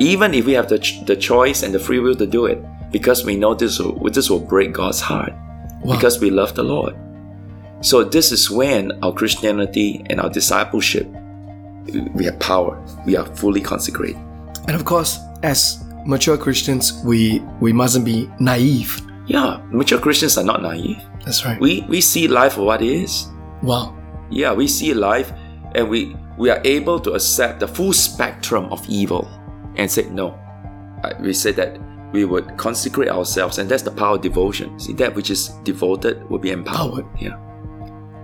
Even 0.01 0.33
if 0.33 0.45
we 0.45 0.53
have 0.53 0.67
the, 0.67 0.79
ch- 0.79 1.05
the 1.05 1.15
choice 1.15 1.61
and 1.63 1.73
the 1.73 1.79
free 1.79 1.99
will 1.99 2.15
to 2.15 2.25
do 2.25 2.45
it, 2.45 2.59
because 2.91 3.23
we 3.23 3.35
know 3.35 3.53
this 3.53 3.79
will, 3.79 4.09
this 4.09 4.29
will 4.29 4.39
break 4.53 4.73
God's 4.73 4.99
heart, 5.01 5.33
Wow. 5.83 5.95
because 5.95 6.19
we 6.19 6.29
love 6.29 6.53
the 6.55 6.63
Lord. 6.63 6.95
So, 7.81 8.03
this 8.03 8.31
is 8.31 8.49
when 8.51 8.91
our 9.03 9.13
Christianity 9.13 10.03
and 10.09 10.19
our 10.21 10.29
discipleship, 10.29 11.07
we 12.13 12.25
have 12.25 12.39
power. 12.39 12.77
We 13.05 13.15
are 13.17 13.25
fully 13.35 13.61
consecrated. 13.61 14.17
And 14.67 14.75
of 14.75 14.85
course, 14.85 15.17
as 15.43 15.83
mature 16.05 16.37
Christians, 16.37 16.93
we 17.03 17.39
we 17.59 17.73
mustn't 17.73 18.05
be 18.05 18.29
naive. 18.39 19.01
Yeah, 19.27 19.61
mature 19.71 19.99
Christians 19.99 20.37
are 20.37 20.43
not 20.45 20.61
naive. 20.61 21.01
That's 21.25 21.45
right. 21.45 21.59
We, 21.59 21.81
we 21.89 22.01
see 22.01 22.27
life 22.27 22.53
for 22.53 22.63
what 22.65 22.81
it 22.81 22.89
is. 23.03 23.27
wow. 23.61 23.93
yeah 24.31 24.53
we 24.53 24.65
see 24.67 24.93
life 24.93 25.29
and 25.75 25.89
we 25.89 26.15
we 26.37 26.49
are 26.49 26.61
able 26.63 26.99
to 27.05 27.11
accept 27.13 27.59
the 27.59 27.67
full 27.67 27.93
spectrum 27.93 28.65
of 28.71 28.79
evil 28.89 29.27
and 29.81 29.91
said 29.91 30.11
no. 30.11 30.39
Uh, 31.03 31.13
we 31.19 31.33
said 31.33 31.55
that 31.55 31.79
we 32.11 32.25
would 32.25 32.57
consecrate 32.57 33.09
ourselves 33.09 33.57
and 33.57 33.69
that's 33.69 33.83
the 33.83 33.91
power 33.91 34.15
of 34.15 34.21
devotion. 34.21 34.79
See 34.79 34.93
that 34.93 35.15
which 35.15 35.29
is 35.29 35.49
devoted 35.63 36.29
will 36.29 36.39
be 36.39 36.51
empowered. 36.51 37.05
Yeah. 37.19 37.37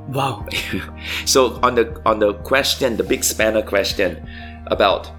Wow. 0.10 0.46
so 1.26 1.60
on 1.64 1.76
the 1.76 2.02
on 2.06 2.20
the 2.20 2.34
question 2.34 2.96
the 2.96 3.04
big 3.04 3.24
spanner 3.24 3.62
question 3.62 4.26
about 4.68 5.12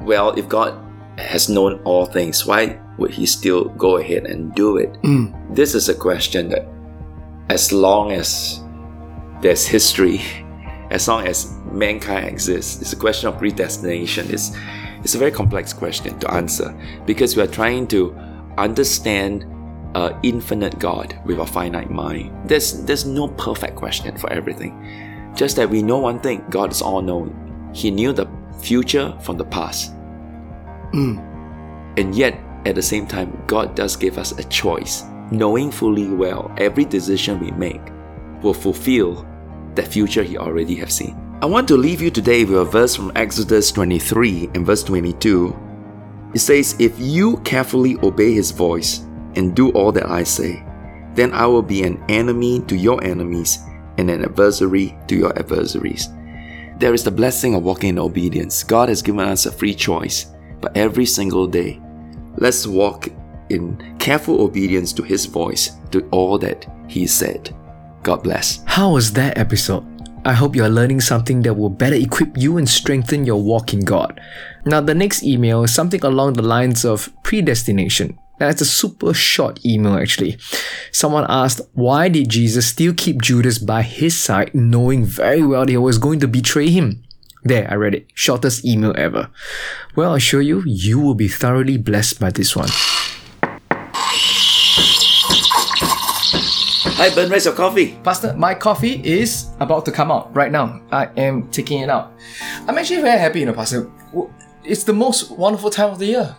well 0.00 0.30
if 0.38 0.48
god 0.48 0.74
has 1.18 1.48
known 1.48 1.80
all 1.84 2.06
things 2.06 2.44
why 2.46 2.80
would 2.98 3.10
he 3.10 3.26
still 3.26 3.64
go 3.70 3.96
ahead 3.96 4.26
and 4.26 4.54
do 4.54 4.76
it? 4.76 4.96
This 5.54 5.74
is 5.74 5.88
a 5.88 5.94
question 5.94 6.48
that 6.48 6.66
as 7.48 7.72
long 7.72 8.12
as 8.12 8.62
there's 9.42 9.66
history 9.66 10.20
as 10.90 11.06
long 11.08 11.26
as 11.26 11.52
mankind 11.70 12.28
exists 12.28 12.80
it's 12.80 12.92
a 12.92 12.96
question 12.96 13.28
of 13.28 13.38
predestination. 13.38 14.26
It's 14.30 14.56
it's 15.04 15.14
a 15.14 15.18
very 15.18 15.30
complex 15.30 15.72
question 15.72 16.18
to 16.18 16.30
answer 16.32 16.74
because 17.04 17.36
we 17.36 17.42
are 17.42 17.46
trying 17.46 17.86
to 17.88 18.16
understand 18.56 19.44
uh, 19.94 20.18
infinite 20.22 20.78
God 20.78 21.16
with 21.24 21.38
a 21.38 21.46
finite 21.46 21.90
mind. 21.90 22.32
There's 22.48 22.82
there's 22.84 23.04
no 23.04 23.28
perfect 23.28 23.76
question 23.76 24.16
for 24.16 24.32
everything. 24.32 24.72
Just 25.36 25.56
that 25.56 25.68
we 25.68 25.82
know 25.82 25.98
one 25.98 26.20
thing: 26.20 26.44
God 26.48 26.72
is 26.72 26.80
all 26.82 27.02
knowing. 27.02 27.36
He 27.74 27.90
knew 27.90 28.12
the 28.12 28.26
future 28.60 29.14
from 29.20 29.36
the 29.36 29.44
past, 29.44 29.92
and 30.92 32.14
yet 32.14 32.40
at 32.64 32.74
the 32.74 32.82
same 32.82 33.06
time, 33.06 33.42
God 33.46 33.76
does 33.76 33.96
give 33.96 34.16
us 34.16 34.32
a 34.38 34.44
choice, 34.44 35.04
knowing 35.30 35.70
fully 35.70 36.08
well 36.08 36.50
every 36.56 36.86
decision 36.86 37.38
we 37.38 37.50
make 37.52 37.82
will 38.42 38.54
fulfill 38.54 39.26
that 39.74 39.88
future 39.88 40.22
He 40.22 40.38
already 40.38 40.74
have 40.76 40.90
seen. 40.90 41.23
I 41.42 41.46
want 41.46 41.68
to 41.68 41.76
leave 41.76 42.00
you 42.00 42.10
today 42.10 42.44
with 42.44 42.56
a 42.56 42.64
verse 42.64 42.94
from 42.94 43.12
Exodus 43.16 43.70
23 43.72 44.50
and 44.54 44.64
verse 44.64 44.82
22. 44.84 45.54
It 46.32 46.38
says, 46.38 46.76
If 46.78 46.98
you 46.98 47.38
carefully 47.38 47.98
obey 48.02 48.32
his 48.32 48.50
voice 48.50 49.00
and 49.34 49.54
do 49.54 49.70
all 49.72 49.92
that 49.92 50.08
I 50.08 50.22
say, 50.22 50.64
then 51.14 51.32
I 51.32 51.46
will 51.46 51.62
be 51.62 51.82
an 51.82 52.02
enemy 52.08 52.60
to 52.62 52.76
your 52.76 53.02
enemies 53.04 53.58
and 53.98 54.10
an 54.10 54.22
adversary 54.24 54.96
to 55.08 55.16
your 55.16 55.36
adversaries. 55.38 56.08
There 56.78 56.94
is 56.94 57.04
the 57.04 57.10
blessing 57.10 57.54
of 57.54 57.62
walking 57.62 57.90
in 57.90 57.98
obedience. 57.98 58.62
God 58.62 58.88
has 58.88 59.02
given 59.02 59.26
us 59.28 59.44
a 59.44 59.52
free 59.52 59.74
choice, 59.74 60.26
but 60.60 60.76
every 60.76 61.04
single 61.04 61.46
day, 61.46 61.80
let's 62.36 62.66
walk 62.66 63.08
in 63.50 63.96
careful 63.98 64.40
obedience 64.40 64.92
to 64.94 65.02
his 65.02 65.26
voice, 65.26 65.72
to 65.90 66.08
all 66.10 66.38
that 66.38 66.66
he 66.88 67.06
said. 67.06 67.54
God 68.02 68.22
bless. 68.22 68.62
How 68.66 68.92
was 68.92 69.12
that 69.12 69.36
episode? 69.36 69.93
I 70.24 70.32
hope 70.32 70.56
you 70.56 70.64
are 70.64 70.70
learning 70.70 71.02
something 71.02 71.42
that 71.42 71.54
will 71.54 71.68
better 71.68 71.96
equip 71.96 72.38
you 72.38 72.56
and 72.56 72.68
strengthen 72.68 73.26
your 73.26 73.42
walk 73.42 73.74
in 73.74 73.80
God. 73.80 74.20
Now, 74.64 74.80
the 74.80 74.94
next 74.94 75.22
email 75.22 75.64
is 75.64 75.74
something 75.74 76.02
along 76.02 76.32
the 76.32 76.42
lines 76.42 76.84
of 76.84 77.10
predestination. 77.22 78.18
That's 78.38 78.62
a 78.62 78.66
super 78.66 79.14
short 79.14 79.64
email 79.64 79.94
actually. 79.94 80.38
Someone 80.92 81.26
asked, 81.28 81.60
Why 81.74 82.08
did 82.08 82.30
Jesus 82.30 82.66
still 82.66 82.94
keep 82.96 83.22
Judas 83.22 83.58
by 83.58 83.82
his 83.82 84.18
side, 84.18 84.54
knowing 84.54 85.04
very 85.04 85.42
well 85.42 85.66
that 85.66 85.70
he 85.70 85.76
was 85.76 85.98
going 85.98 86.20
to 86.20 86.28
betray 86.28 86.70
him? 86.70 87.04
There, 87.44 87.70
I 87.70 87.74
read 87.74 87.94
it. 87.94 88.06
Shortest 88.14 88.64
email 88.64 88.94
ever. 88.96 89.28
Well, 89.94 90.14
I 90.14 90.16
assure 90.16 90.40
you, 90.40 90.62
you 90.64 90.98
will 90.98 91.14
be 91.14 91.28
thoroughly 91.28 91.76
blessed 91.76 92.18
by 92.18 92.30
this 92.30 92.56
one. 92.56 92.70
Hi, 97.04 97.14
Ben, 97.14 97.28
where's 97.28 97.44
your 97.44 97.52
coffee? 97.52 97.98
Pastor, 98.02 98.32
my 98.32 98.54
coffee 98.54 98.94
is 99.04 99.50
about 99.60 99.84
to 99.84 99.92
come 99.92 100.10
out 100.10 100.34
right 100.34 100.50
now. 100.50 100.80
I 100.90 101.10
am 101.18 101.48
taking 101.48 101.82
it 101.82 101.90
out. 101.90 102.14
I'm 102.66 102.78
actually 102.78 103.02
very 103.02 103.18
happy, 103.18 103.40
you 103.40 103.44
know, 103.44 103.52
Pastor. 103.52 103.92
It's 104.64 104.84
the 104.84 104.94
most 104.94 105.30
wonderful 105.32 105.68
time 105.68 105.90
of 105.90 105.98
the 105.98 106.06
year. 106.06 106.34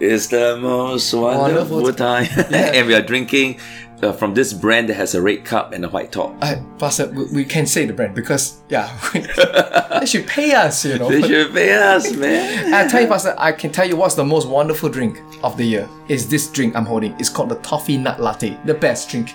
It's 0.00 0.28
the 0.28 0.56
most 0.56 1.12
wonderful, 1.12 1.82
Wonderful 1.82 1.92
time. 1.92 2.28
and 2.50 2.86
we 2.86 2.94
are 2.94 3.02
drinking 3.02 3.60
uh, 4.02 4.12
from 4.12 4.32
this 4.32 4.54
brand 4.54 4.88
that 4.88 4.94
has 4.94 5.14
a 5.14 5.20
red 5.20 5.44
cup 5.44 5.74
and 5.74 5.84
a 5.84 5.88
white 5.90 6.12
top. 6.12 6.34
I, 6.42 6.62
Pastor, 6.78 7.08
we, 7.08 7.24
we 7.26 7.44
can 7.44 7.66
say 7.66 7.84
the 7.84 7.92
brand 7.92 8.14
because, 8.14 8.62
yeah, 8.70 8.88
they 10.00 10.06
should 10.06 10.26
pay 10.26 10.54
us, 10.54 10.82
you 10.86 10.98
know. 10.98 11.10
They 11.10 11.20
should 11.20 11.52
pay 11.52 11.74
us, 11.74 12.10
man. 12.16 12.72
I 12.72 12.88
tell 12.88 13.02
you, 13.02 13.08
Pastor, 13.08 13.34
I 13.36 13.52
can 13.52 13.70
tell 13.70 13.86
you 13.86 13.96
what's 13.96 14.14
the 14.14 14.24
most 14.24 14.48
wonderful 14.48 14.88
drink 14.88 15.20
of 15.42 15.58
the 15.58 15.64
year. 15.64 15.86
Is 16.08 16.26
this 16.26 16.50
drink 16.50 16.74
I'm 16.74 16.86
holding. 16.86 17.14
It's 17.20 17.28
called 17.28 17.50
the 17.50 17.56
Toffee 17.56 17.98
Nut 17.98 18.18
Latte. 18.18 18.58
The 18.64 18.72
best 18.72 19.10
drink. 19.10 19.34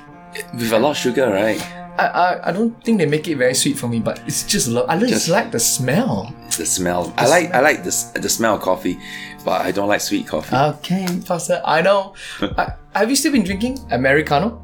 With 0.53 0.71
a 0.71 0.79
lot 0.79 0.91
of 0.91 0.97
sugar, 0.97 1.29
right? 1.29 1.59
I, 1.99 2.05
I, 2.07 2.49
I 2.49 2.51
don't 2.51 2.71
think 2.83 2.99
they 2.99 3.05
make 3.05 3.27
it 3.27 3.35
very 3.35 3.53
sweet 3.53 3.77
for 3.77 3.87
me, 3.87 3.99
but 3.99 4.21
it's 4.25 4.43
just 4.47 4.67
love. 4.69 4.85
I 4.89 4.97
just 4.97 5.11
Just- 5.11 5.29
like 5.29 5.51
the 5.51 5.59
smell. 5.59 6.33
The 6.57 6.65
smell. 6.65 7.13
I 7.17 7.27
like 7.27 7.51
I 7.53 7.59
like 7.61 7.83
this 7.83 8.03
the 8.15 8.27
smell 8.29 8.55
of 8.55 8.61
coffee, 8.61 8.99
but 9.45 9.61
I 9.61 9.71
don't 9.71 9.87
like 9.87 10.01
sweet 10.01 10.27
coffee. 10.27 10.55
Okay, 10.55 11.07
Pastor, 11.25 11.61
I 11.65 11.81
know. 11.81 12.13
I, 12.41 12.73
have 12.93 13.09
you 13.09 13.15
still 13.15 13.31
been 13.31 13.43
drinking 13.43 13.79
Americano? 13.91 14.59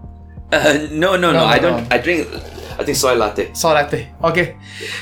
Uh, 0.51 0.87
no, 0.91 1.15
no, 1.15 1.31
no, 1.31 1.33
No, 1.33 1.45
I 1.45 1.59
don't. 1.59 1.83
no. 1.83 1.87
I 1.91 1.97
drink. 1.99 2.27
I 2.79 2.83
think 2.83 2.95
soy 2.97 3.15
latte. 3.15 3.53
Soy 3.53 3.73
latte. 3.73 4.09
Okay. 4.23 4.55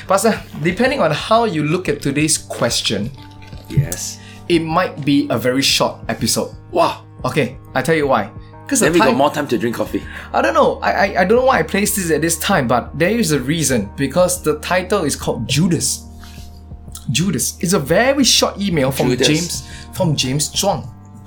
Pastor, 0.08 0.40
depending 0.62 1.00
on 1.00 1.10
how 1.12 1.44
you 1.44 1.62
look 1.64 1.88
at 1.88 2.00
today's 2.02 2.38
question, 2.38 3.10
Yes. 3.68 4.18
it 4.48 4.60
might 4.60 5.04
be 5.04 5.26
a 5.30 5.38
very 5.38 5.62
short 5.62 5.98
episode. 6.08 6.54
Wow. 6.72 7.04
Okay, 7.24 7.58
I 7.74 7.82
tell 7.82 7.94
you 7.96 8.06
why. 8.08 8.30
Because 8.66 8.80
Then 8.80 8.92
the 8.92 8.98
we 8.98 9.04
got 9.04 9.16
more 9.16 9.30
time 9.30 9.46
to 9.46 9.58
drink 9.58 9.76
coffee. 9.76 10.02
I 10.32 10.42
don't 10.42 10.52
know. 10.52 10.80
I, 10.82 10.90
I 10.90 11.20
I 11.20 11.24
don't 11.24 11.38
know 11.38 11.44
why 11.44 11.60
I 11.60 11.62
placed 11.62 11.94
this 11.94 12.10
at 12.10 12.20
this 12.20 12.36
time, 12.36 12.66
but 12.66 12.98
there 12.98 13.16
is 13.16 13.30
a 13.30 13.38
reason. 13.38 13.88
Because 13.96 14.42
the 14.42 14.58
title 14.58 15.04
is 15.04 15.14
called 15.14 15.48
Judas. 15.48 16.04
Judas. 17.12 17.56
It's 17.60 17.74
a 17.74 17.78
very 17.78 18.24
short 18.24 18.58
email 18.60 18.90
from 18.90 19.10
Judas. 19.10 19.28
James 19.28 19.68
from 19.94 20.16
James 20.16 20.50
Chuang. 20.50 20.82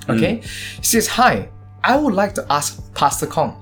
Okay, 0.08 0.36
mm. 0.38 0.76
he 0.76 0.84
says, 0.84 1.06
"Hi, 1.08 1.48
I 1.82 1.96
would 1.96 2.12
like 2.12 2.34
to 2.34 2.44
ask 2.52 2.76
Pastor 2.92 3.26
Kong, 3.26 3.56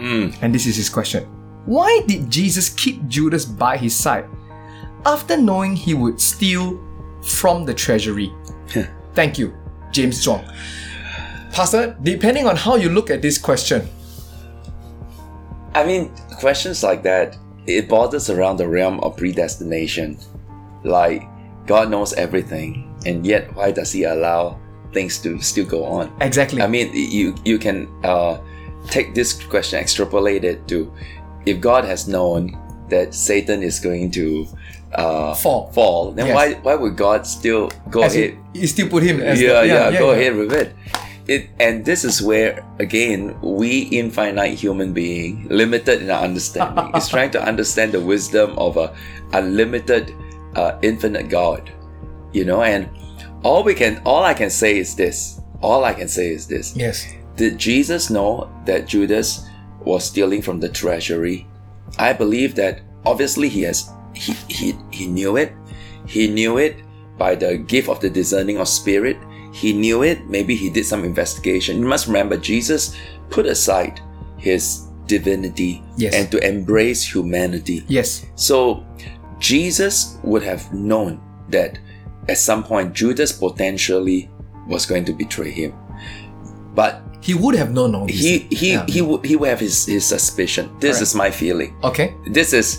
mm. 0.00 0.34
and 0.40 0.54
this 0.54 0.64
is 0.64 0.76
his 0.76 0.88
question: 0.88 1.24
Why 1.66 2.00
did 2.08 2.30
Jesus 2.30 2.70
keep 2.70 3.06
Judas 3.08 3.44
by 3.44 3.76
his 3.76 3.94
side 3.94 4.24
after 5.04 5.36
knowing 5.36 5.76
he 5.76 5.92
would 5.92 6.18
steal 6.18 6.80
from 7.20 7.66
the 7.66 7.74
treasury?" 7.74 8.32
Thank 9.12 9.36
you, 9.36 9.52
James 9.92 10.24
Chuang. 10.24 10.44
Pastor, 11.52 11.96
depending 12.02 12.46
on 12.46 12.56
how 12.56 12.76
you 12.76 12.88
look 12.88 13.10
at 13.10 13.22
this 13.22 13.38
question, 13.38 13.88
I 15.74 15.84
mean, 15.84 16.10
questions 16.40 16.82
like 16.82 17.02
that, 17.02 17.36
it 17.66 17.88
borders 17.88 18.30
around 18.30 18.56
the 18.56 18.68
realm 18.68 19.00
of 19.00 19.16
predestination. 19.16 20.18
Like, 20.84 21.22
God 21.66 21.90
knows 21.90 22.12
everything, 22.14 22.96
and 23.06 23.26
yet 23.26 23.54
why 23.54 23.72
does 23.72 23.92
He 23.92 24.04
allow 24.04 24.58
things 24.92 25.18
to 25.22 25.40
still 25.40 25.66
go 25.66 25.84
on? 25.84 26.10
exactly. 26.20 26.62
I 26.62 26.66
mean, 26.66 26.90
you 26.94 27.34
you 27.44 27.58
can 27.58 27.88
uh, 28.04 28.38
take 28.88 29.14
this 29.14 29.32
question, 29.44 29.78
extrapolate 29.78 30.44
it 30.44 30.66
to 30.68 30.92
if 31.46 31.60
God 31.60 31.84
has 31.84 32.08
known 32.08 32.56
that 32.88 33.12
Satan 33.14 33.62
is 33.62 33.80
going 33.80 34.10
to 34.12 34.46
uh, 34.94 35.34
Fall. 35.34 35.70
fall, 35.72 36.12
then 36.12 36.26
Yes. 36.28 36.34
why 36.34 36.54
why 36.62 36.74
would 36.74 36.96
God 36.96 37.26
still 37.26 37.68
go 37.90 38.02
As 38.02 38.16
ahead? 38.16 38.30
in, 38.54 38.62
you 38.62 38.66
still 38.66 38.88
put 38.88 39.02
him 39.02 39.20
as 39.20 39.40
yeah, 39.40 39.60
the, 39.60 39.66
yeah, 39.66 39.92
go 39.98 40.12
yeah. 40.12 40.16
ahead 40.16 40.36
with 40.36 40.52
it. 40.54 40.72
It 41.28 41.50
and 41.60 41.84
this 41.84 42.04
is 42.04 42.22
where 42.22 42.64
again 42.78 43.38
we 43.42 43.82
infinite 43.92 44.54
human 44.54 44.92
being, 44.92 45.46
limited 45.48 46.02
in 46.02 46.10
our 46.10 46.24
understanding, 46.24 46.94
is 46.96 47.08
trying 47.14 47.30
to 47.32 47.42
understand 47.42 47.92
the 47.92 48.00
wisdom 48.00 48.58
of 48.58 48.76
a 48.76 48.96
unlimited, 49.32 50.14
uh, 50.56 50.78
infinite 50.82 51.28
God. 51.28 51.70
You 52.32 52.44
know, 52.44 52.62
and 52.62 52.88
all 53.44 53.62
we 53.62 53.74
can, 53.74 54.00
all 54.04 54.24
I 54.24 54.34
can 54.34 54.50
say 54.50 54.78
is 54.78 54.94
this. 54.96 55.40
All 55.60 55.84
I 55.84 55.92
can 55.92 56.08
say 56.08 56.32
is 56.32 56.46
this. 56.46 56.74
Yes. 56.76 57.06
Did 57.36 57.58
Jesus 57.58 58.10
know 58.10 58.50
that 58.64 58.86
Judas 58.86 59.46
was 59.80 60.04
stealing 60.04 60.42
from 60.42 60.60
the 60.60 60.68
treasury? 60.68 61.46
I 61.98 62.12
believe 62.12 62.54
that 62.56 62.80
obviously 63.04 63.48
he 63.48 63.62
has 63.62 63.90
he 64.14 64.32
he, 64.48 64.74
he 64.90 65.06
knew 65.06 65.36
it. 65.36 65.52
He 66.06 66.26
knew 66.26 66.58
it 66.58 66.82
by 67.18 67.34
the 67.34 67.58
gift 67.58 67.88
of 67.88 68.00
the 68.00 68.10
discerning 68.10 68.58
of 68.58 68.68
spirit. 68.68 69.18
He 69.58 69.72
knew 69.72 70.02
it. 70.02 70.28
Maybe 70.30 70.54
he 70.54 70.70
did 70.70 70.86
some 70.86 71.02
investigation. 71.04 71.78
You 71.82 71.86
must 71.86 72.06
remember 72.06 72.36
Jesus 72.36 72.94
put 73.30 73.46
aside 73.46 74.00
his 74.38 74.86
divinity 75.06 75.82
Yes. 75.96 76.14
and 76.14 76.30
to 76.30 76.38
embrace 76.46 77.02
humanity. 77.02 77.82
Yes. 77.88 78.24
So 78.36 78.84
Jesus 79.38 80.16
would 80.22 80.42
have 80.42 80.72
known 80.72 81.20
that 81.50 81.78
at 82.28 82.38
some 82.38 82.62
point 82.62 82.92
Judas 82.94 83.32
potentially 83.32 84.30
was 84.68 84.86
going 84.86 85.04
to 85.06 85.12
betray 85.12 85.50
him. 85.50 85.72
But 86.74 87.02
He 87.20 87.34
would 87.34 87.56
have 87.56 87.72
known 87.74 87.94
all 87.96 88.06
this. 88.06 88.14
he 88.22 88.46
he 88.50 88.72
Yeah. 88.72 88.86
he 88.86 89.02
would 89.02 89.24
he 89.26 89.34
would 89.34 89.48
have 89.48 89.58
his, 89.60 89.86
his 89.86 90.04
suspicion. 90.06 90.70
This 90.78 90.98
Correct. 90.98 91.02
is 91.02 91.14
my 91.18 91.30
feeling. 91.34 91.74
Okay. 91.82 92.14
This 92.30 92.52
is 92.52 92.78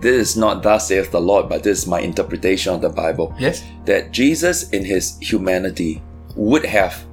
this 0.00 0.14
is 0.30 0.36
not 0.36 0.62
thus 0.62 0.88
saith 0.88 1.10
the 1.10 1.20
Lord, 1.20 1.48
but 1.50 1.62
this 1.66 1.78
is 1.82 1.86
my 1.86 2.00
interpretation 2.00 2.72
of 2.72 2.80
the 2.80 2.88
Bible. 2.88 3.34
Yes. 3.38 3.64
That 3.90 4.12
Jesus 4.12 4.70
in 4.70 4.84
his 4.84 5.18
humanity 5.20 6.00
would 6.36 6.64
have 6.64 7.04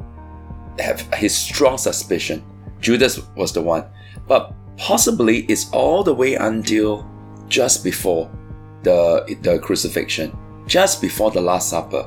have 0.80 1.02
his 1.14 1.36
strong 1.36 1.78
suspicion. 1.78 2.44
Judas 2.80 3.20
was 3.36 3.52
the 3.54 3.62
one. 3.62 3.86
But 4.28 4.54
possibly 4.78 5.40
it's 5.46 5.72
all 5.72 6.04
the 6.04 6.14
way 6.14 6.36
until 6.36 7.10
just 7.48 7.84
before 7.84 8.30
the 8.84 9.38
the 9.42 9.60
crucifixion, 9.60 10.38
just 10.68 11.02
before 11.02 11.32
the 11.32 11.42
Last 11.42 11.70
Supper, 11.70 12.04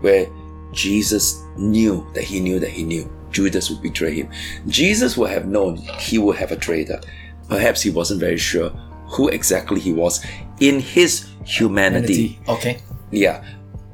where 0.00 0.28
Jesus 0.72 1.42
knew 1.56 2.06
that 2.14 2.24
he 2.24 2.40
knew 2.40 2.58
that 2.60 2.70
he 2.70 2.84
knew 2.84 3.10
Judas 3.30 3.70
would 3.70 3.82
betray 3.82 4.14
him. 4.14 4.30
Jesus 4.68 5.16
would 5.16 5.30
have 5.30 5.46
known 5.46 5.76
he 5.76 6.18
would 6.18 6.36
have 6.36 6.52
a 6.52 6.56
traitor. 6.56 7.00
Perhaps 7.48 7.82
he 7.82 7.90
wasn't 7.90 8.20
very 8.20 8.38
sure 8.38 8.70
who 9.08 9.28
exactly 9.28 9.80
he 9.80 9.92
was 9.92 10.24
in 10.60 10.80
his 10.80 11.28
humanity. 11.44 12.40
Okay. 12.48 12.80
Yeah. 13.10 13.44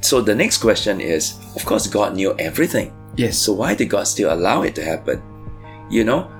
So 0.03 0.21
the 0.21 0.35
next 0.35 0.59
question 0.59 1.01
is 1.01 1.39
of 1.57 1.65
course, 1.65 1.87
God 1.87 2.15
knew 2.15 2.35
everything. 2.39 2.93
Yes. 3.17 3.39
So 3.39 3.53
why 3.53 3.75
did 3.75 3.89
God 3.89 4.05
still 4.05 4.33
allow 4.33 4.63
it 4.63 4.75
to 4.77 4.85
happen? 4.85 5.23
You 5.91 6.05
know, 6.05 6.31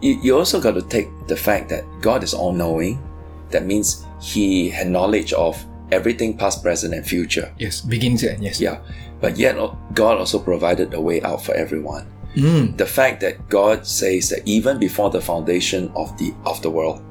you, 0.00 0.18
you 0.22 0.38
also 0.38 0.60
got 0.60 0.74
to 0.74 0.82
take 0.82 1.08
the 1.26 1.36
fact 1.36 1.68
that 1.70 1.84
God 2.00 2.22
is 2.22 2.34
all 2.34 2.52
knowing. 2.52 3.02
That 3.50 3.66
means 3.66 4.06
He 4.20 4.70
had 4.70 4.88
knowledge 4.88 5.32
of 5.32 5.62
everything 5.90 6.36
past, 6.36 6.62
present, 6.62 6.94
and 6.94 7.04
future. 7.04 7.52
Yes. 7.58 7.80
Begin 7.80 8.16
to 8.18 8.32
end. 8.32 8.44
Yes. 8.44 8.60
Yeah. 8.60 8.80
But 9.20 9.36
yet, 9.36 9.56
God 9.92 10.18
also 10.18 10.38
provided 10.38 10.94
a 10.94 11.00
way 11.00 11.20
out 11.22 11.42
for 11.44 11.54
everyone. 11.54 12.06
Mm. 12.34 12.76
The 12.76 12.86
fact 12.86 13.20
that 13.20 13.48
God 13.48 13.86
says 13.86 14.30
that 14.30 14.46
even 14.46 14.78
before 14.78 15.10
the 15.10 15.20
foundation 15.20 15.90
of 15.96 16.16
the 16.16 16.32
of 16.46 16.62
the 16.62 16.70
world, 16.70 17.02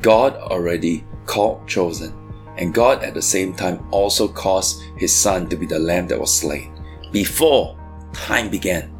God 0.00 0.36
already 0.36 1.04
called, 1.26 1.66
chosen, 1.66 2.14
and 2.60 2.72
God 2.74 3.02
at 3.02 3.14
the 3.14 3.22
same 3.22 3.54
time 3.54 3.84
also 3.90 4.28
caused 4.28 4.82
His 4.96 5.14
Son 5.14 5.48
to 5.48 5.56
be 5.56 5.66
the 5.66 5.78
Lamb 5.78 6.06
that 6.08 6.20
was 6.20 6.32
slain 6.32 6.72
before 7.10 7.76
time 8.12 8.50
began. 8.50 8.92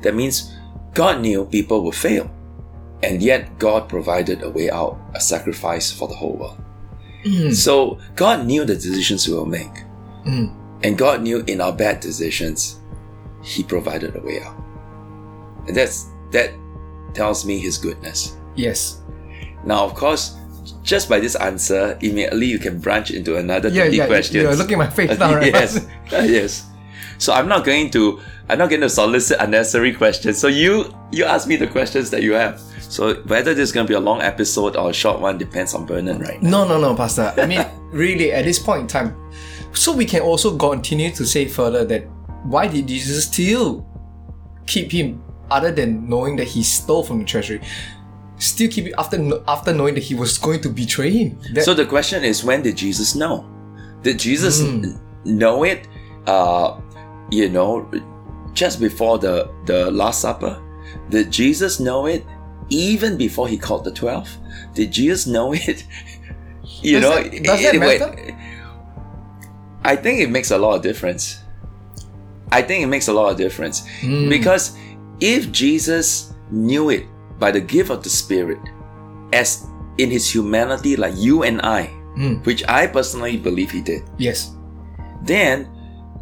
That 0.00 0.14
means 0.14 0.52
God 0.94 1.20
knew 1.20 1.44
people 1.44 1.84
would 1.84 1.94
fail, 1.94 2.30
and 3.02 3.22
yet 3.22 3.58
God 3.58 3.88
provided 3.88 4.42
a 4.42 4.50
way 4.50 4.70
out, 4.70 4.98
a 5.14 5.20
sacrifice 5.20 5.92
for 5.92 6.08
the 6.08 6.14
whole 6.14 6.36
world. 6.36 6.60
So 7.54 7.98
God 8.16 8.44
knew 8.44 8.64
the 8.64 8.74
decisions 8.74 9.26
we 9.26 9.34
will 9.34 9.46
make. 9.46 9.72
Mm. 10.24 10.54
And 10.82 10.98
God 10.98 11.22
knew 11.22 11.42
in 11.46 11.60
our 11.60 11.72
bad 11.72 12.00
decisions, 12.00 12.80
He 13.42 13.62
provided 13.62 14.14
a 14.14 14.20
way 14.20 14.42
out. 14.42 14.56
And 15.66 15.74
that's 15.74 16.10
that 16.32 16.52
tells 17.14 17.46
me 17.46 17.58
His 17.58 17.78
goodness. 17.78 18.36
Yes. 18.56 19.00
Now, 19.64 19.84
of 19.84 19.94
course, 19.94 20.36
just 20.84 21.08
by 21.08 21.18
this 21.18 21.34
answer, 21.34 21.98
immediately 22.00 22.46
you 22.46 22.58
can 22.60 22.78
branch 22.78 23.10
into 23.10 23.36
another 23.36 23.68
Yeah, 23.70 23.84
30 23.84 23.96
yeah. 23.96 24.06
questions. 24.06 24.34
You're 24.42 24.54
looking 24.54 24.74
at 24.74 24.78
my 24.78 24.90
face 24.90 25.18
now, 25.18 25.34
right? 25.34 25.52
yes, 25.52 25.76
uh, 26.12 26.18
yes. 26.18 26.66
So 27.18 27.32
I'm 27.32 27.48
not 27.48 27.64
going 27.64 27.90
to 27.90 28.20
I'm 28.48 28.58
not 28.58 28.68
going 28.68 28.82
to 28.82 28.90
solicit 28.90 29.38
unnecessary 29.40 29.92
questions. 29.94 30.38
So 30.38 30.46
you 30.48 30.94
you 31.10 31.24
ask 31.24 31.48
me 31.48 31.56
the 31.56 31.66
questions 31.66 32.10
that 32.10 32.22
you 32.22 32.34
have. 32.34 32.60
So 32.80 33.14
whether 33.26 33.54
this 33.54 33.70
is 33.70 33.72
going 33.72 33.86
to 33.86 33.90
be 33.90 33.94
a 33.96 34.00
long 34.00 34.20
episode 34.20 34.76
or 34.76 34.90
a 34.90 34.92
short 34.92 35.20
one 35.20 35.38
depends 35.38 35.74
on 35.74 35.86
Bernard 35.86 36.20
right 36.20 36.40
now. 36.42 36.50
No, 36.64 36.68
no, 36.68 36.80
no, 36.80 36.94
Pastor. 36.94 37.32
I 37.38 37.46
mean, 37.46 37.64
really, 37.92 38.30
at 38.32 38.44
this 38.44 38.58
point 38.58 38.82
in 38.82 38.86
time, 38.86 39.16
so 39.72 39.92
we 39.96 40.04
can 40.04 40.20
also 40.20 40.56
continue 40.56 41.10
to 41.12 41.24
say 41.24 41.46
further 41.48 41.84
that 41.86 42.02
why 42.44 42.68
did 42.68 42.86
Jesus 42.86 43.24
still 43.24 43.86
keep 44.66 44.92
him, 44.92 45.22
other 45.50 45.72
than 45.72 46.08
knowing 46.08 46.36
that 46.36 46.46
he 46.48 46.62
stole 46.62 47.02
from 47.02 47.18
the 47.20 47.24
treasury, 47.24 47.60
still 48.38 48.68
keep 48.70 48.86
it 48.86 48.94
after 48.98 49.16
after 49.48 49.72
knowing 49.72 49.94
that 49.94 50.02
he 50.04 50.14
was 50.14 50.38
going 50.38 50.60
to 50.62 50.68
betray 50.68 51.10
him? 51.10 51.38
That, 51.54 51.64
So 51.64 51.74
the 51.74 51.86
question 51.86 52.24
is, 52.24 52.44
when 52.44 52.62
did 52.62 52.76
Jesus 52.76 53.14
know? 53.14 53.46
Did 54.02 54.18
Jesus 54.18 54.60
n- 54.60 55.00
know 55.24 55.64
it? 55.64 55.88
Uh, 56.26 56.80
you 57.30 57.48
know, 57.48 57.88
just 58.52 58.80
before 58.80 59.18
the 59.18 59.50
the 59.66 59.90
Last 59.90 60.20
Supper. 60.20 60.60
Did 61.10 61.30
Jesus 61.30 61.80
know 61.80 62.06
it 62.06 62.24
even 62.70 63.16
before 63.16 63.48
he 63.48 63.56
called 63.58 63.84
the 63.84 63.92
twelve? 63.92 64.28
Did 64.74 64.92
Jesus 64.92 65.26
know 65.26 65.52
it? 65.68 65.84
you 66.82 67.00
Does 67.00 67.02
know, 67.02 67.22
that- 67.22 67.42
does 67.42 67.62
that 67.62 67.76
matter? 67.76 68.36
I 69.84 69.96
think 69.96 70.20
it 70.20 70.30
makes 70.30 70.50
a 70.50 70.56
lot 70.58 70.76
of 70.76 70.82
difference. 70.82 71.40
I 72.52 72.62
think 72.62 72.84
it 72.84 72.86
makes 72.86 73.08
a 73.08 73.12
lot 73.12 73.30
of 73.32 73.36
difference 73.36 73.86
Hmm. 74.00 74.28
because 74.28 74.76
if 75.20 75.50
Jesus 75.52 76.32
knew 76.50 76.90
it 76.90 77.04
by 77.38 77.50
the 77.50 77.60
gift 77.60 77.90
of 77.90 78.02
the 78.02 78.10
Spirit, 78.10 78.58
as 79.32 79.66
in 79.98 80.10
his 80.10 80.32
humanity, 80.32 80.96
like 80.96 81.14
you 81.16 81.42
and 81.42 81.60
I, 81.62 81.90
Hmm. 82.14 82.34
which 82.46 82.62
I 82.68 82.86
personally 82.86 83.36
believe 83.36 83.70
he 83.72 83.82
did, 83.82 84.02
yes, 84.18 84.54
then 85.26 85.66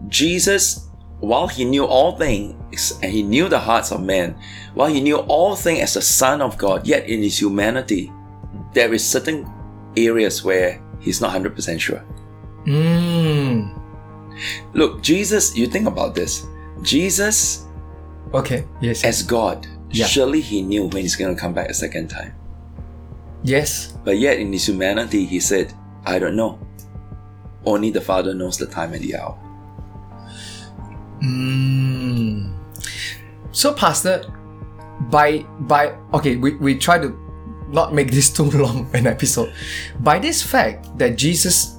Jesus, 0.08 0.88
while 1.20 1.46
he 1.46 1.64
knew 1.64 1.84
all 1.84 2.16
things 2.16 2.56
and 3.02 3.12
he 3.12 3.22
knew 3.22 3.48
the 3.48 3.58
hearts 3.58 3.92
of 3.92 4.00
men, 4.02 4.34
while 4.74 4.88
he 4.88 5.00
knew 5.00 5.18
all 5.28 5.54
things 5.54 5.80
as 5.80 5.94
the 5.94 6.02
Son 6.02 6.40
of 6.40 6.56
God, 6.56 6.86
yet 6.86 7.06
in 7.08 7.22
his 7.22 7.38
humanity, 7.38 8.10
there 8.72 8.92
is 8.94 9.04
certain 9.06 9.44
areas 9.96 10.42
where 10.42 10.80
he's 10.98 11.20
not 11.20 11.30
100% 11.36 11.78
sure. 11.78 12.02
mm. 12.64 13.68
Look, 14.72 15.02
Jesus, 15.02 15.54
you 15.56 15.66
think 15.66 15.86
about 15.86 16.14
this. 16.14 16.46
Jesus, 16.80 17.66
okay, 18.32 18.64
yes, 18.80 19.04
as 19.04 19.22
God, 19.22 19.66
Yeah. 19.92 20.06
surely 20.06 20.40
he 20.40 20.62
knew 20.62 20.84
when 20.84 21.02
he's 21.02 21.16
going 21.16 21.34
to 21.34 21.40
come 21.40 21.52
back 21.52 21.68
a 21.68 21.74
second 21.74 22.08
time. 22.08 22.34
Yes. 23.42 23.92
But 24.04 24.18
yet, 24.18 24.38
in 24.38 24.52
his 24.52 24.66
humanity, 24.66 25.26
he 25.26 25.40
said, 25.40 25.74
I 26.06 26.18
don't 26.18 26.36
know. 26.36 26.58
Only 27.64 27.90
the 27.90 28.00
Father 28.00 28.34
knows 28.34 28.56
the 28.56 28.66
time 28.66 28.92
and 28.92 29.02
the 29.02 29.16
hour. 29.16 29.38
Mm. 31.22 32.54
So, 33.52 33.72
Pastor, 33.72 34.24
by 35.10 35.46
by 35.60 35.94
okay, 36.14 36.36
we, 36.36 36.56
we 36.56 36.76
try 36.78 36.98
to 36.98 37.14
not 37.68 37.94
make 37.94 38.10
this 38.10 38.30
too 38.32 38.50
long 38.50 38.90
an 38.94 39.06
episode. 39.06 39.52
By 40.00 40.18
this 40.18 40.42
fact 40.42 40.98
that 40.98 41.16
Jesus, 41.16 41.76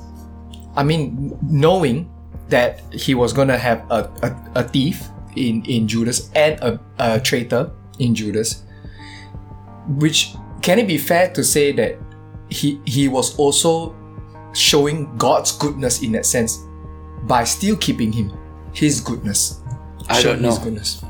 I 0.76 0.84
mean, 0.84 1.38
knowing 1.44 2.10
that 2.50 2.82
he 2.94 3.16
was 3.16 3.34
gonna 3.34 3.58
have 3.58 3.84
a, 3.90 4.10
a, 4.22 4.62
a 4.62 4.64
thief 4.64 5.04
in, 5.36 5.66
in 5.66 5.88
Judas 5.88 6.30
and 6.36 6.60
a, 6.62 6.80
a 7.00 7.20
traitor 7.20 7.72
in 8.00 8.16
Judas, 8.16 8.64
which 9.98 10.34
can 10.62 10.80
it 10.80 10.88
be 10.88 10.98
fair 10.98 11.30
to 11.34 11.44
say 11.44 11.72
that 11.74 11.98
he 12.50 12.80
he 12.86 13.08
was 13.08 13.36
also 13.38 13.96
showing 14.54 15.16
God's 15.18 15.52
goodness 15.58 16.02
in 16.04 16.12
that 16.14 16.26
sense 16.26 16.60
by 17.24 17.44
still 17.44 17.76
keeping 17.78 18.12
him 18.12 18.32
his 18.74 19.00
goodness. 19.02 19.62
I 20.10 20.22
Showing 20.22 20.42
don't 20.42 20.46
his 20.52 20.58
know. 20.60 20.64
goodness. 20.66 21.04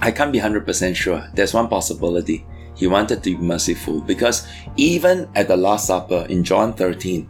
I 0.00 0.10
can't 0.10 0.32
be 0.32 0.40
100% 0.40 0.96
sure. 0.96 1.26
There's 1.34 1.54
one 1.54 1.68
possibility. 1.68 2.44
He 2.74 2.86
wanted 2.88 3.22
to 3.22 3.36
be 3.36 3.42
merciful 3.42 4.00
because 4.00 4.46
even 4.76 5.28
at 5.34 5.46
the 5.48 5.56
Last 5.56 5.86
Supper 5.86 6.26
in 6.28 6.42
John 6.42 6.72
13, 6.74 7.28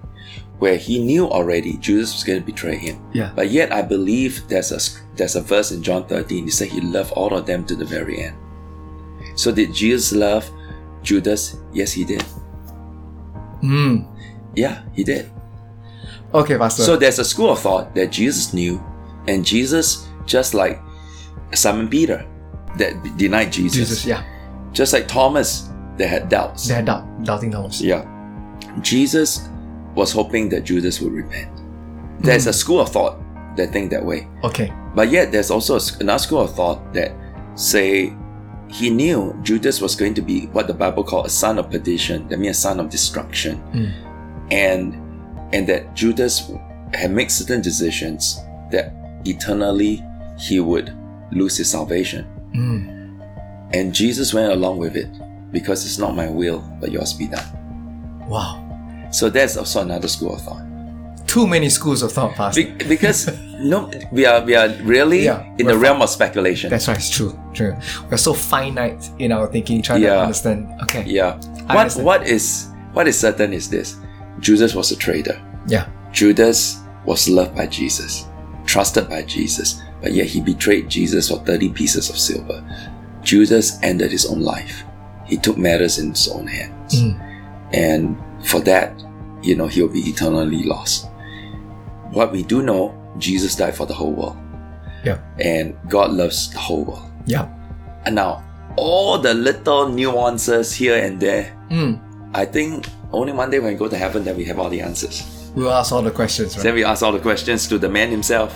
where 0.58 0.76
he 0.76 1.04
knew 1.04 1.28
already 1.28 1.76
Judas 1.76 2.14
was 2.14 2.24
going 2.24 2.40
to 2.40 2.46
betray 2.46 2.76
him. 2.76 3.04
Yeah. 3.12 3.32
But 3.36 3.50
yet 3.50 3.72
I 3.72 3.82
believe 3.82 4.48
there's 4.48 4.72
a 4.72 4.80
there's 5.16 5.36
a 5.36 5.42
verse 5.42 5.70
in 5.72 5.82
John 5.82 6.06
13. 6.06 6.44
He 6.44 6.50
said 6.50 6.68
he 6.68 6.80
loved 6.80 7.12
all 7.12 7.34
of 7.36 7.44
them 7.46 7.64
to 7.66 7.76
the 7.76 7.84
very 7.84 8.22
end. 8.22 8.36
So 9.34 9.52
did 9.52 9.74
Jesus 9.74 10.12
love 10.12 10.48
Judas? 11.02 11.56
Yes, 11.72 11.92
he 11.92 12.04
did. 12.04 12.24
Mm. 13.62 14.06
Yeah, 14.54 14.82
he 14.92 15.04
did. 15.04 15.30
Okay, 16.32 16.58
Pastor. 16.58 16.82
So 16.82 16.96
there's 16.96 17.18
a 17.18 17.24
school 17.24 17.50
of 17.50 17.60
thought 17.60 17.94
that 17.94 18.10
Jesus 18.10 18.52
knew, 18.52 18.82
and 19.28 19.44
Jesus, 19.44 20.08
just 20.26 20.54
like 20.54 20.80
Simon 21.52 21.88
Peter, 21.88 22.26
that 22.76 22.94
denied 23.16 23.52
Jesus, 23.52 23.88
Jesus, 23.88 24.04
yeah. 24.06 24.24
just 24.72 24.92
like 24.92 25.06
Thomas, 25.06 25.70
that 25.96 26.08
had 26.08 26.28
doubts. 26.28 26.66
They 26.66 26.74
had 26.74 26.86
doubt, 26.86 27.24
doubting 27.24 27.50
Thomas. 27.52 27.80
Yeah. 27.80 28.04
Jesus 28.80 29.48
was 29.94 30.12
hoping 30.12 30.48
that 30.48 30.64
Judas 30.64 31.00
would 31.00 31.12
repent. 31.12 31.50
There's 32.18 32.46
a 32.46 32.52
school 32.52 32.80
of 32.80 32.90
thought 32.90 33.20
that 33.56 33.70
think 33.70 33.90
that 33.90 34.04
way. 34.04 34.28
Okay. 34.42 34.72
But 34.94 35.10
yet 35.10 35.30
there's 35.30 35.50
also 35.50 35.78
another 36.00 36.18
school 36.18 36.40
of 36.40 36.54
thought 36.54 36.92
that 36.94 37.12
say 37.54 38.16
he 38.74 38.90
knew 38.90 39.38
Judas 39.42 39.80
was 39.80 39.94
going 39.94 40.14
to 40.14 40.22
be 40.22 40.46
what 40.46 40.66
the 40.66 40.74
Bible 40.74 41.04
called 41.04 41.26
a 41.26 41.30
son 41.30 41.60
of 41.60 41.70
perdition, 41.70 42.26
that 42.28 42.38
means 42.38 42.56
a 42.56 42.60
son 42.60 42.80
of 42.80 42.90
destruction. 42.90 43.58
Hmm. 43.70 44.50
And 44.50 44.94
and 45.54 45.66
that 45.68 45.94
Judas 45.94 46.50
had 46.92 47.12
made 47.12 47.30
certain 47.30 47.62
decisions 47.62 48.40
that 48.72 48.92
eternally 49.24 50.02
he 50.38 50.58
would 50.58 50.92
lose 51.30 51.56
his 51.56 51.70
salvation. 51.70 52.24
Hmm. 52.52 53.20
And 53.72 53.94
Jesus 53.94 54.34
went 54.34 54.52
along 54.52 54.78
with 54.78 54.96
it 54.96 55.08
because 55.52 55.86
it's 55.86 55.98
not 55.98 56.16
my 56.16 56.28
will, 56.28 56.58
but 56.80 56.90
yours 56.90 57.12
be 57.12 57.28
done. 57.28 57.46
Wow. 58.28 58.60
So 59.12 59.30
that's 59.30 59.56
also 59.56 59.82
another 59.82 60.08
school 60.08 60.34
of 60.34 60.42
thought. 60.42 60.64
Too 61.28 61.46
many 61.46 61.68
schools 61.68 62.02
of 62.02 62.10
thought, 62.10 62.34
Pastor. 62.34 62.64
Be- 62.64 62.84
because 62.88 63.26
no, 63.60 63.90
we 64.12 64.26
are 64.26 64.42
we 64.44 64.54
are 64.54 64.68
really 64.82 65.24
Yeah, 65.24 65.44
in 65.58 65.66
the 65.66 65.76
realm 65.76 66.02
of 66.02 66.10
speculation. 66.10 66.70
That's 66.70 66.88
right, 66.88 66.96
it's 66.96 67.10
true. 67.10 67.38
True. 67.52 67.76
We're 68.10 68.16
so 68.16 68.34
finite 68.34 69.10
in 69.18 69.32
our 69.32 69.46
thinking, 69.46 69.82
trying 69.82 70.02
to 70.02 70.20
understand. 70.20 70.68
Okay. 70.82 71.04
yeah. 71.06 71.40
I 71.68 71.74
What 71.74 71.76
understand. 71.76 72.06
what 72.06 72.26
is 72.26 72.68
what 72.92 73.08
is 73.08 73.18
certain 73.18 73.52
is 73.52 73.68
this: 73.68 73.96
Judas 74.40 74.74
was 74.74 74.90
a 74.92 74.96
traitor. 74.96 75.40
Yeah. 75.66 75.88
Judas 76.12 76.80
was 77.04 77.28
loved 77.28 77.54
by 77.56 77.66
Jesus, 77.66 78.26
trusted 78.66 79.08
by 79.08 79.22
Jesus, 79.22 79.82
but 80.00 80.12
yet 80.12 80.26
he 80.26 80.40
betrayed 80.40 80.88
Jesus 80.88 81.28
for 81.28 81.38
thirty 81.44 81.68
pieces 81.70 82.10
of 82.10 82.18
silver. 82.18 82.62
Judas 83.22 83.78
ended 83.82 84.10
his 84.12 84.26
own 84.26 84.40
life. 84.40 84.84
He 85.26 85.36
took 85.38 85.56
matters 85.56 85.98
in 85.98 86.10
his 86.10 86.28
own 86.28 86.46
hands, 86.46 86.94
mm. 86.94 87.16
and 87.72 88.16
for 88.46 88.60
that, 88.60 88.92
you 89.42 89.56
know, 89.56 89.66
he'll 89.66 89.88
be 89.88 90.00
eternally 90.00 90.64
lost. 90.64 91.08
What 92.10 92.30
we 92.30 92.42
do 92.42 92.62
know, 92.62 92.94
Jesus 93.18 93.54
died 93.56 93.74
for 93.76 93.86
the 93.86 93.94
whole 93.94 94.12
world. 94.12 94.36
Yeah. 95.04 95.18
and 95.38 95.76
God 95.90 96.12
loves 96.12 96.50
the 96.50 96.58
whole 96.58 96.84
world. 96.84 97.10
Yeah. 97.26 97.46
And 98.06 98.14
now, 98.14 98.42
all 98.76 99.18
the 99.18 99.34
little 99.34 99.88
nuances 99.90 100.72
here 100.74 100.96
and 100.96 101.20
there, 101.20 101.52
Mm. 101.70 102.00
I 102.34 102.44
think 102.46 102.86
only 103.12 103.32
one 103.32 103.50
day 103.50 103.58
when 103.58 103.72
we 103.72 103.78
go 103.78 103.86
to 103.88 103.96
heaven 103.98 104.24
that 104.24 104.34
we 104.34 104.44
have 104.46 104.58
all 104.58 104.70
the 104.70 104.80
answers. 104.80 105.22
We'll 105.54 105.70
ask 105.70 105.92
all 105.92 106.02
the 106.02 106.10
questions, 106.10 106.56
right? 106.56 106.62
Then 106.64 106.74
we 106.74 106.84
ask 106.84 107.02
all 107.02 107.12
the 107.12 107.20
questions 107.20 107.68
to 107.68 107.78
the 107.78 107.88
man 107.88 108.10
himself, 108.10 108.52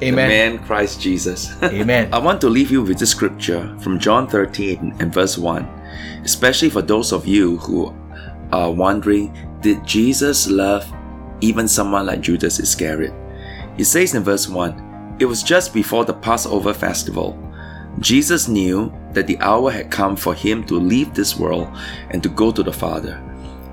the 0.00 0.06
Amen. 0.08 0.28
man 0.28 0.58
Christ 0.66 1.00
Jesus. 1.00 1.54
Amen. 1.62 2.12
I 2.12 2.18
want 2.18 2.40
to 2.42 2.48
leave 2.50 2.70
you 2.72 2.82
with 2.82 2.98
this 2.98 3.10
scripture 3.10 3.74
from 3.80 3.98
John 4.00 4.26
13 4.28 4.96
and 4.98 5.14
verse 5.14 5.38
1, 5.38 5.64
especially 6.24 6.70
for 6.70 6.82
those 6.82 7.12
of 7.12 7.24
you 7.26 7.58
who 7.58 7.94
are 8.52 8.70
wondering 8.70 9.32
did 9.62 9.86
Jesus 9.86 10.48
love 10.50 10.84
even 11.40 11.66
someone 11.68 12.04
like 12.06 12.20
Judas 12.20 12.58
Iscariot? 12.60 13.14
It 13.76 13.84
says 13.84 14.14
in 14.14 14.22
verse 14.22 14.48
1 14.48 15.16
It 15.18 15.24
was 15.24 15.42
just 15.42 15.74
before 15.74 16.04
the 16.04 16.14
Passover 16.14 16.74
festival. 16.74 17.38
Jesus 18.00 18.48
knew 18.48 18.92
that 19.12 19.26
the 19.26 19.38
hour 19.38 19.70
had 19.70 19.90
come 19.90 20.16
for 20.16 20.34
him 20.34 20.64
to 20.64 20.74
leave 20.74 21.14
this 21.14 21.36
world 21.36 21.68
and 22.10 22.22
to 22.22 22.28
go 22.28 22.50
to 22.50 22.62
the 22.62 22.72
Father. 22.72 23.22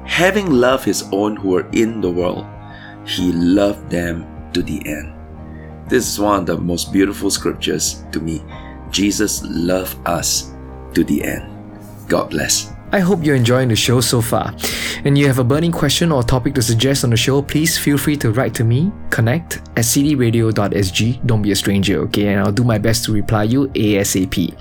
Having 0.05 0.51
loved 0.51 0.85
his 0.85 1.03
own 1.11 1.35
who 1.35 1.49
were 1.49 1.69
in 1.71 2.01
the 2.01 2.11
world, 2.11 2.45
he 3.05 3.31
loved 3.31 3.89
them 3.89 4.25
to 4.53 4.61
the 4.61 4.81
end. 4.85 5.13
This 5.87 6.07
is 6.07 6.19
one 6.19 6.41
of 6.41 6.45
the 6.45 6.57
most 6.57 6.93
beautiful 6.93 7.31
scriptures 7.31 8.03
to 8.11 8.19
me. 8.19 8.43
Jesus 8.91 9.41
loved 9.43 9.97
us 10.07 10.53
to 10.93 11.03
the 11.03 11.23
end. 11.23 11.51
God 12.07 12.29
bless. 12.29 12.73
I 12.93 12.99
hope 12.99 13.23
you're 13.23 13.37
enjoying 13.37 13.69
the 13.69 13.75
show 13.75 14.01
so 14.01 14.21
far. 14.21 14.53
And 15.05 15.17
you 15.17 15.25
have 15.27 15.39
a 15.39 15.43
burning 15.45 15.71
question 15.71 16.11
or 16.11 16.23
topic 16.23 16.53
to 16.55 16.61
suggest 16.61 17.05
on 17.05 17.09
the 17.09 17.17
show, 17.17 17.41
please 17.41 17.77
feel 17.77 17.97
free 17.97 18.17
to 18.17 18.31
write 18.31 18.53
to 18.55 18.65
me, 18.65 18.91
connect 19.09 19.57
at 19.77 19.85
cityradio.sg. 19.85 21.25
Don't 21.25 21.41
be 21.41 21.51
a 21.51 21.55
stranger, 21.55 21.99
okay? 22.01 22.33
And 22.33 22.41
I'll 22.41 22.51
do 22.51 22.65
my 22.65 22.77
best 22.77 23.05
to 23.05 23.13
reply 23.13 23.43
you 23.43 23.69
ASAP. 23.69 24.53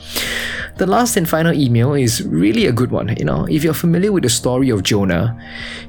The 0.76 0.86
last 0.86 1.16
and 1.16 1.28
final 1.28 1.52
email 1.52 1.94
is 1.94 2.24
really 2.24 2.66
a 2.66 2.72
good 2.72 2.92
one. 2.92 3.08
You 3.16 3.24
know, 3.24 3.46
if 3.50 3.64
you're 3.64 3.74
familiar 3.74 4.12
with 4.12 4.22
the 4.22 4.30
story 4.30 4.70
of 4.70 4.84
Jonah, 4.84 5.36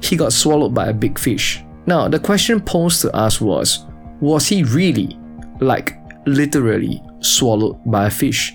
he 0.02 0.16
got 0.16 0.32
swallowed 0.32 0.74
by 0.74 0.88
a 0.88 0.92
big 0.92 1.20
fish. 1.20 1.62
Now, 1.86 2.08
the 2.08 2.18
question 2.18 2.60
posed 2.60 3.02
to 3.02 3.16
us 3.16 3.40
was 3.40 3.86
Was 4.20 4.48
he 4.48 4.64
really, 4.64 5.16
like 5.60 5.96
literally, 6.26 7.00
swallowed 7.20 7.80
by 7.86 8.06
a 8.06 8.10
fish? 8.10 8.54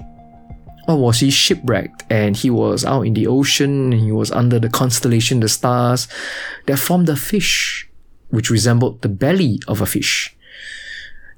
Or 0.88 0.98
was 0.98 1.20
he 1.20 1.32
shipwrecked 1.32 2.06
and 2.10 2.36
he 2.36 2.50
was 2.50 2.86
out 2.86 3.02
in 3.02 3.14
the 3.14 3.28
ocean 3.28 3.92
and 3.92 4.02
he 4.02 4.12
was 4.12 4.32
under 4.32 4.58
the 4.58 4.70
constellation, 4.70 5.42
the 5.42 5.50
stars 5.50 6.08
that 6.66 6.78
formed 6.80 7.10
a 7.10 7.16
fish, 7.16 7.90
which 8.30 8.50
resembled 8.50 9.02
the 9.02 9.10
belly 9.10 9.60
of 9.68 9.82
a 9.82 9.86
fish? 9.86 10.36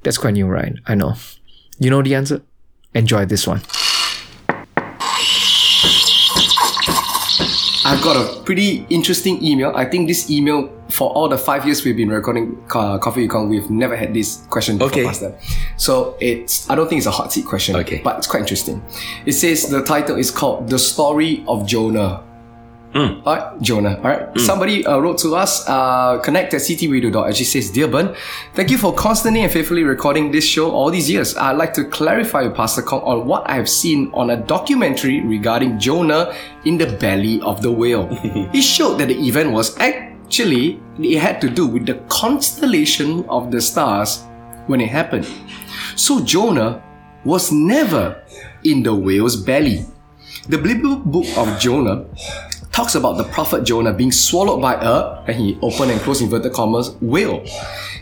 That's 0.03 0.19
quite 0.19 0.33
new, 0.33 0.45
right? 0.45 0.73
I 0.85 0.95
know. 0.95 1.15
You 1.79 1.89
know 1.89 2.03
the 2.03 2.15
answer? 2.15 2.41
Enjoy 2.93 3.25
this 3.25 3.47
one. 3.47 3.61
I've 7.89 8.03
got 8.03 8.15
a 8.17 8.41
pretty 8.43 8.85
interesting 8.91 9.43
email. 9.43 9.71
I 9.75 9.83
think 9.83 10.07
this 10.07 10.29
email, 10.29 10.69
for 10.89 11.09
all 11.09 11.27
the 11.27 11.39
five 11.39 11.65
years 11.65 11.83
we've 11.83 11.97
been 11.97 12.09
recording 12.09 12.63
uh, 12.75 12.99
Coffee 12.99 13.27
Kong, 13.27 13.49
we've 13.49 13.69
never 13.71 13.95
had 13.95 14.13
this 14.13 14.45
question 14.51 14.79
Okay. 14.79 15.05
Pastor. 15.05 15.35
So 15.77 16.15
it's, 16.21 16.69
I 16.69 16.75
don't 16.75 16.87
think 16.87 16.99
it's 16.99 17.07
a 17.07 17.11
hot 17.11 17.33
seat 17.33 17.45
question, 17.47 17.75
Okay. 17.77 18.01
but 18.03 18.19
it's 18.19 18.27
quite 18.27 18.41
interesting. 18.41 18.83
It 19.25 19.31
says 19.33 19.69
the 19.69 19.83
title 19.83 20.17
is 20.17 20.29
called 20.29 20.69
The 20.69 20.77
Story 20.77 21.43
of 21.47 21.65
Jonah. 21.65 22.23
Hmm. 22.93 23.21
Alright, 23.21 23.61
Jonah. 23.61 23.97
Alright. 23.97 24.39
Somebody 24.39 24.83
uh, 24.83 24.97
wrote 24.97 25.19
to 25.19 25.35
us, 25.35 25.67
uh, 25.69 26.17
connect 26.19 26.55
at 26.55 26.61
cityradio.sg 26.61 27.45
says, 27.45 27.69
Dear 27.69 27.87
Bern, 27.87 28.15
thank 28.55 28.71
you 28.71 28.79
for 28.79 28.93
constantly 28.95 29.41
and 29.41 29.51
faithfully 29.51 29.83
recording 29.83 30.31
this 30.31 30.43
show 30.43 30.71
all 30.71 30.89
these 30.89 31.07
years. 31.07 31.37
I'd 31.37 31.57
like 31.57 31.71
to 31.73 31.85
clarify 31.85 32.43
with 32.43 32.55
Pastor 32.55 32.81
Kong 32.81 33.01
on 33.01 33.27
what 33.27 33.47
I 33.47 33.53
have 33.53 33.69
seen 33.69 34.09
on 34.13 34.31
a 34.31 34.37
documentary 34.37 35.21
regarding 35.21 35.77
Jonah 35.77 36.33
in 36.65 36.79
the 36.79 36.87
belly 36.87 37.39
of 37.41 37.61
the 37.61 37.71
whale. 37.71 38.07
it 38.53 38.63
showed 38.63 38.97
that 38.97 39.09
the 39.09 39.19
event 39.27 39.51
was 39.51 39.77
actually, 39.77 40.81
it 40.97 41.19
had 41.19 41.39
to 41.41 41.49
do 41.49 41.67
with 41.67 41.85
the 41.85 42.01
constellation 42.09 43.23
of 43.29 43.51
the 43.51 43.61
stars 43.61 44.23
when 44.65 44.81
it 44.81 44.89
happened. 44.89 45.27
So 45.95 46.25
Jonah 46.25 46.81
was 47.23 47.51
never 47.51 48.23
in 48.63 48.81
the 48.81 48.95
whale's 48.95 49.35
belly. 49.35 49.85
The 50.47 50.57
biblical 50.57 50.95
book 50.97 51.27
of 51.37 51.59
Jonah 51.59 52.05
talks 52.71 52.95
about 52.95 53.17
the 53.17 53.23
prophet 53.25 53.63
Jonah 53.63 53.93
being 53.93 54.11
swallowed 54.11 54.61
by 54.61 54.75
a, 54.75 55.23
and 55.27 55.35
he 55.35 55.57
open 55.61 55.89
and 55.89 55.99
close 56.01 56.21
inverted 56.21 56.53
commas, 56.53 56.91
whale. 57.01 57.43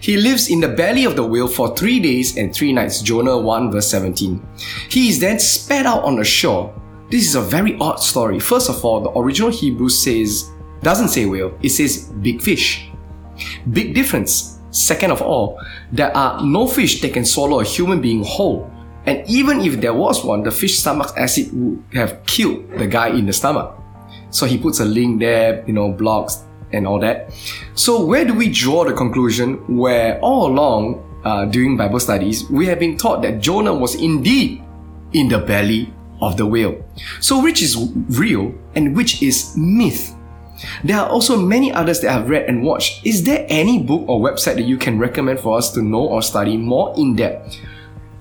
He 0.01 0.17
lives 0.17 0.49
in 0.49 0.59
the 0.59 0.67
belly 0.67 1.05
of 1.05 1.15
the 1.15 1.23
whale 1.23 1.47
for 1.47 1.75
three 1.75 1.99
days 1.99 2.37
and 2.37 2.53
three 2.53 2.73
nights, 2.73 3.01
Jonah 3.01 3.37
1 3.37 3.71
verse 3.71 3.89
17. 3.89 4.45
He 4.89 5.09
is 5.09 5.19
then 5.19 5.39
spat 5.39 5.85
out 5.85 6.03
on 6.03 6.15
the 6.15 6.23
shore. 6.23 6.73
This 7.09 7.27
is 7.27 7.35
a 7.35 7.41
very 7.41 7.77
odd 7.79 7.99
story. 8.01 8.39
First 8.39 8.69
of 8.69 8.83
all, 8.83 9.01
the 9.01 9.11
original 9.17 9.49
Hebrew 9.49 9.89
says 9.89 10.51
doesn't 10.81 11.09
say 11.09 11.25
whale, 11.25 11.57
it 11.61 11.69
says 11.69 12.09
big 12.21 12.41
fish. 12.41 12.89
Big 13.71 13.95
difference. 13.95 14.59
Second 14.71 15.11
of 15.11 15.21
all, 15.21 15.59
there 15.91 16.15
are 16.15 16.43
no 16.43 16.67
fish 16.67 17.01
that 17.01 17.13
can 17.13 17.25
swallow 17.25 17.61
a 17.61 17.63
human 17.63 18.01
being 18.01 18.23
whole. 18.23 18.71
And 19.05 19.23
even 19.27 19.61
if 19.61 19.79
there 19.79 19.93
was 19.93 20.23
one, 20.23 20.43
the 20.43 20.51
fish 20.51 20.77
stomach 20.77 21.13
acid 21.17 21.49
would 21.53 21.83
have 21.93 22.23
killed 22.25 22.69
the 22.77 22.85
guy 22.87 23.07
in 23.07 23.25
the 23.25 23.33
stomach. 23.33 23.73
So 24.29 24.45
he 24.45 24.57
puts 24.57 24.79
a 24.79 24.85
link 24.85 25.19
there, 25.19 25.63
you 25.67 25.73
know, 25.73 25.91
blogs 25.93 26.43
and 26.71 26.85
all 26.85 26.99
that. 26.99 27.31
So 27.75 28.05
where 28.05 28.25
do 28.25 28.33
we 28.33 28.51
draw 28.51 28.83
the 28.83 28.93
conclusion 28.93 29.77
where 29.77 30.19
all 30.19 30.47
along 30.47 31.03
uh, 31.23 31.45
during 31.45 31.77
Bible 31.77 31.99
studies 31.99 32.49
we 32.49 32.65
have 32.67 32.79
been 32.79 32.97
taught 32.97 33.21
that 33.21 33.39
Jonah 33.39 33.73
was 33.73 33.95
indeed 33.95 34.63
in 35.13 35.29
the 35.29 35.39
belly 35.39 35.93
of 36.21 36.37
the 36.37 36.45
whale. 36.45 36.83
So 37.21 37.41
which 37.41 37.61
is 37.61 37.77
real 38.09 38.53
and 38.75 38.95
which 38.95 39.21
is 39.21 39.55
myth? 39.55 40.15
There 40.83 40.97
are 40.97 41.07
also 41.07 41.37
many 41.37 41.71
others 41.71 42.01
that 42.01 42.09
I've 42.09 42.29
read 42.29 42.49
and 42.49 42.63
watched. 42.63 43.05
Is 43.05 43.23
there 43.23 43.45
any 43.47 43.83
book 43.83 44.05
or 44.07 44.19
website 44.19 44.55
that 44.55 44.65
you 44.65 44.77
can 44.77 44.97
recommend 44.97 45.39
for 45.39 45.57
us 45.57 45.71
to 45.73 45.81
know 45.81 46.07
or 46.07 46.21
study 46.21 46.57
more 46.57 46.93
in 46.97 47.15
depth? 47.15 47.57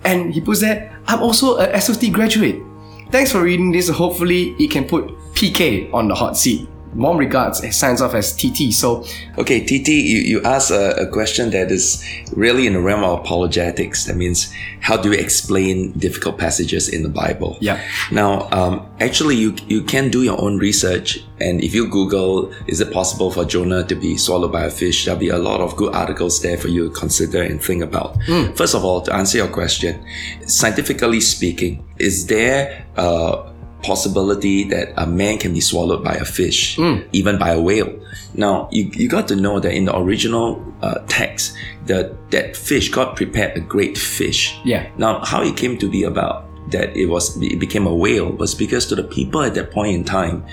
And 0.04 0.32
he 0.34 0.40
puts 0.40 0.60
there, 0.60 1.00
I'm 1.06 1.22
also 1.22 1.56
a 1.56 1.80
SOT 1.80 2.12
graduate. 2.12 2.62
Thanks 3.10 3.32
for 3.32 3.42
reading 3.42 3.72
this. 3.72 3.88
Hopefully, 3.88 4.54
it 4.58 4.70
can 4.70 4.84
put 4.84 5.14
PK 5.36 5.92
on 5.92 6.08
the 6.08 6.14
hot 6.14 6.36
seat. 6.36 6.66
Warm 6.94 7.18
regards, 7.18 7.60
signs 7.76 8.00
off 8.00 8.14
as 8.14 8.34
TT. 8.34 8.72
So, 8.72 9.04
Okay, 9.36 9.60
TT, 9.60 9.88
you, 9.88 10.18
you 10.20 10.42
asked 10.44 10.70
a, 10.70 10.96
a 11.02 11.06
question 11.06 11.50
that 11.50 11.70
is 11.70 12.02
really 12.32 12.66
in 12.66 12.72
the 12.72 12.80
realm 12.80 13.04
of 13.04 13.20
apologetics. 13.20 14.06
That 14.06 14.16
means, 14.16 14.50
how 14.80 14.96
do 14.96 15.12
you 15.12 15.18
explain 15.18 15.92
difficult 15.92 16.38
passages 16.38 16.88
in 16.88 17.02
the 17.02 17.10
Bible? 17.10 17.58
Yeah. 17.60 17.86
Now, 18.10 18.48
um, 18.50 18.88
actually, 18.98 19.36
you 19.36 19.54
you 19.66 19.82
can 19.82 20.08
do 20.08 20.22
your 20.22 20.40
own 20.40 20.56
research, 20.56 21.22
and 21.38 21.62
if 21.62 21.74
you 21.74 21.86
Google, 21.86 22.50
is 22.66 22.80
it 22.80 22.90
possible 22.94 23.30
for 23.30 23.44
Jonah 23.44 23.84
to 23.84 23.94
be 23.94 24.16
swallowed 24.16 24.52
by 24.52 24.64
a 24.64 24.70
fish? 24.70 25.04
There'll 25.04 25.20
be 25.20 25.28
a 25.28 25.38
lot 25.38 25.60
of 25.60 25.76
good 25.76 25.94
articles 25.94 26.40
there 26.40 26.56
for 26.56 26.68
you 26.68 26.88
to 26.88 26.94
consider 26.94 27.42
and 27.42 27.62
think 27.62 27.82
about. 27.82 28.16
First 28.54 28.74
of 28.74 28.86
all, 28.86 29.02
to 29.02 29.14
answer 29.14 29.36
your 29.36 29.48
question, 29.48 30.02
scientifically 30.46 31.20
speaking, 31.20 31.86
is 31.98 32.26
there 32.26 32.86
a 32.96 33.52
possibility 33.82 34.64
that 34.64 34.92
a 34.96 35.06
man 35.06 35.38
can 35.38 35.52
be 35.52 35.60
swallowed 35.60 36.02
by 36.02 36.14
a 36.14 36.24
fish, 36.24 36.78
even 37.12 37.38
by 37.38 37.50
a 37.50 37.60
whale? 37.60 37.92
Now, 38.34 38.68
you, 38.70 38.90
you 38.92 39.08
got 39.08 39.28
to 39.28 39.36
know 39.36 39.60
that 39.60 39.72
in 39.72 39.86
the 39.86 39.96
original 39.96 40.62
uh, 40.82 41.00
text, 41.08 41.56
that 41.86 42.30
that 42.30 42.56
fish 42.56 42.90
God 42.90 43.16
prepared 43.16 43.56
a 43.56 43.60
great 43.60 43.96
fish. 43.96 44.58
Yeah. 44.64 44.90
Now, 44.98 45.24
how 45.24 45.42
it 45.42 45.56
came 45.56 45.78
to 45.78 45.90
be 45.90 46.04
about 46.04 46.46
that 46.70 46.96
it 46.96 47.06
was 47.06 47.40
it 47.40 47.60
became 47.60 47.86
a 47.86 47.94
whale 47.94 48.30
was 48.30 48.54
because 48.54 48.86
to 48.86 48.96
the 48.96 49.04
people 49.04 49.42
at 49.42 49.54
that 49.54 49.70
point 49.70 49.94
in 49.94 50.04
time, 50.04 50.44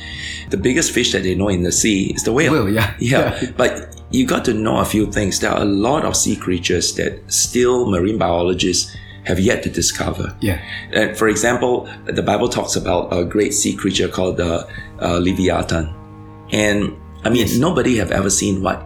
the 0.49 0.57
biggest 0.57 0.91
fish 0.91 1.11
that 1.11 1.23
they 1.23 1.35
know 1.35 1.49
in 1.49 1.63
the 1.63 1.71
sea 1.71 2.13
is 2.13 2.23
the 2.23 2.31
whale. 2.31 2.51
Whale, 2.53 2.69
yeah. 2.69 2.95
yeah. 2.99 3.39
Yeah. 3.41 3.51
But 3.57 4.01
you 4.11 4.25
got 4.25 4.45
to 4.45 4.53
know 4.53 4.77
a 4.77 4.85
few 4.85 5.11
things. 5.11 5.39
There 5.39 5.51
are 5.51 5.61
a 5.61 5.65
lot 5.65 6.05
of 6.05 6.15
sea 6.15 6.35
creatures 6.35 6.95
that 6.95 7.19
still 7.31 7.89
marine 7.89 8.17
biologists 8.17 8.95
have 9.25 9.39
yet 9.39 9.63
to 9.63 9.69
discover. 9.69 10.35
Yeah. 10.41 10.61
And 10.91 11.17
for 11.17 11.27
example, 11.27 11.89
the 12.05 12.21
Bible 12.21 12.49
talks 12.49 12.75
about 12.75 13.13
a 13.13 13.23
great 13.23 13.53
sea 13.53 13.75
creature 13.75 14.07
called 14.07 14.37
the 14.37 14.67
uh, 15.01 15.19
Leviathan, 15.19 15.93
and 16.51 16.97
I 17.23 17.29
mean 17.29 17.47
nobody 17.59 17.97
have 17.97 18.11
ever 18.11 18.29
seen 18.29 18.61
what 18.61 18.85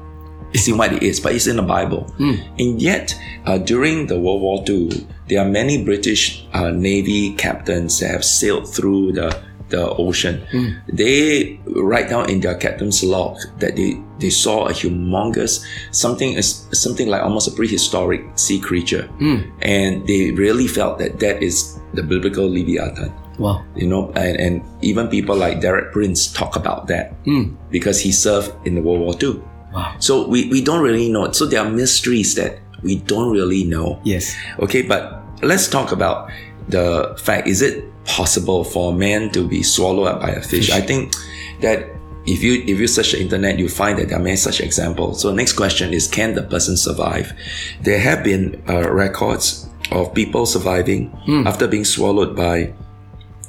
seen 0.55 0.77
what 0.77 0.93
it 0.93 1.03
is, 1.03 1.19
but 1.19 1.33
it's 1.33 1.47
in 1.47 1.57
the 1.57 1.61
Bible. 1.61 2.13
And 2.57 2.81
yet, 2.81 3.15
uh, 3.45 3.57
during 3.57 4.07
the 4.07 4.19
World 4.19 4.41
War 4.41 4.63
II, 4.67 5.07
there 5.27 5.41
are 5.41 5.49
many 5.49 5.83
British 5.83 6.45
uh, 6.53 6.71
Navy 6.71 7.33
captains 7.33 7.99
that 7.99 8.11
have 8.11 8.25
sailed 8.25 8.73
through 8.73 9.13
the 9.13 9.43
the 9.69 9.89
ocean. 9.95 10.45
Hmm. 10.51 10.69
They 10.91 11.59
write 11.65 12.09
down 12.09 12.29
in 12.29 12.39
their 12.39 12.55
captain's 12.55 13.03
log 13.03 13.37
that 13.59 13.75
they, 13.75 14.01
they 14.19 14.29
saw 14.29 14.67
a 14.67 14.71
humongous 14.71 15.65
something 15.91 16.33
is 16.33 16.67
something 16.71 17.07
like 17.07 17.21
almost 17.21 17.47
a 17.47 17.51
prehistoric 17.51 18.21
sea 18.35 18.59
creature, 18.59 19.07
hmm. 19.19 19.41
and 19.61 20.07
they 20.07 20.31
really 20.31 20.67
felt 20.67 20.99
that 20.99 21.19
that 21.19 21.43
is 21.43 21.79
the 21.93 22.03
biblical 22.03 22.49
Leviathan 22.49 23.13
wow. 23.39 23.63
you 23.75 23.87
know, 23.87 24.11
and, 24.15 24.37
and 24.37 24.63
even 24.81 25.07
people 25.07 25.35
like 25.35 25.61
Derek 25.61 25.91
Prince 25.91 26.31
talk 26.31 26.55
about 26.55 26.87
that 26.87 27.13
hmm. 27.25 27.55
because 27.71 27.99
he 28.01 28.11
served 28.11 28.53
in 28.65 28.75
the 28.75 28.81
World 28.81 29.01
War 29.01 29.13
II. 29.21 29.41
Wow. 29.73 29.95
So 29.99 30.27
we, 30.27 30.49
we 30.49 30.61
don't 30.61 30.83
really 30.83 31.09
know. 31.11 31.31
So 31.31 31.45
there 31.45 31.61
are 31.61 31.69
mysteries 31.69 32.35
that 32.35 32.59
we 32.83 32.97
don't 32.97 33.31
really 33.31 33.63
know. 33.63 33.99
Yes. 34.03 34.35
Okay, 34.59 34.81
but 34.81 35.23
let's 35.41 35.67
talk 35.67 35.91
about 35.91 36.29
the 36.69 37.15
fact 37.19 37.47
is 37.47 37.61
it 37.61 37.85
possible 38.07 38.63
for 38.63 38.93
a 38.93 38.95
man 38.95 39.29
to 39.31 39.47
be 39.47 39.61
swallowed 39.63 40.07
up 40.07 40.21
by 40.21 40.29
a 40.29 40.41
fish? 40.41 40.71
I 40.71 40.81
think 40.81 41.13
that 41.61 41.89
if 42.25 42.43
you 42.43 42.63
if 42.67 42.79
you 42.79 42.87
search 42.87 43.13
the 43.13 43.21
internet, 43.21 43.59
you 43.59 43.69
find 43.69 43.97
that 43.99 44.09
there 44.09 44.17
are 44.17 44.23
many 44.23 44.35
such 44.35 44.59
examples. 44.59 45.21
So 45.21 45.33
next 45.33 45.53
question 45.53 45.93
is 45.93 46.07
can 46.07 46.33
the 46.33 46.43
person 46.43 46.75
survive? 46.75 47.33
There 47.81 47.99
have 47.99 48.23
been 48.23 48.61
uh, 48.67 48.91
records 48.91 49.69
of 49.91 50.13
people 50.13 50.45
surviving 50.45 51.17
after 51.47 51.67
being 51.67 51.85
swallowed 51.85 52.35
by 52.35 52.73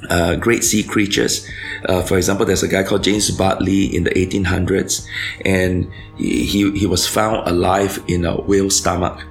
uh, 0.09 0.35
great 0.35 0.63
sea 0.63 0.83
creatures. 0.83 1.45
Uh, 1.85 2.01
for 2.01 2.17
example, 2.17 2.45
there's 2.45 2.63
a 2.63 2.67
guy 2.67 2.83
called 2.83 3.03
James 3.03 3.29
Bartley 3.31 3.93
in 3.93 4.03
the 4.03 4.11
1800s, 4.11 5.05
and 5.43 5.91
he, 6.17 6.45
he, 6.45 6.71
he 6.71 6.85
was 6.85 7.07
found 7.07 7.47
alive 7.47 8.01
in 8.07 8.25
a 8.25 8.39
whale 8.41 8.69
stomach 8.69 9.21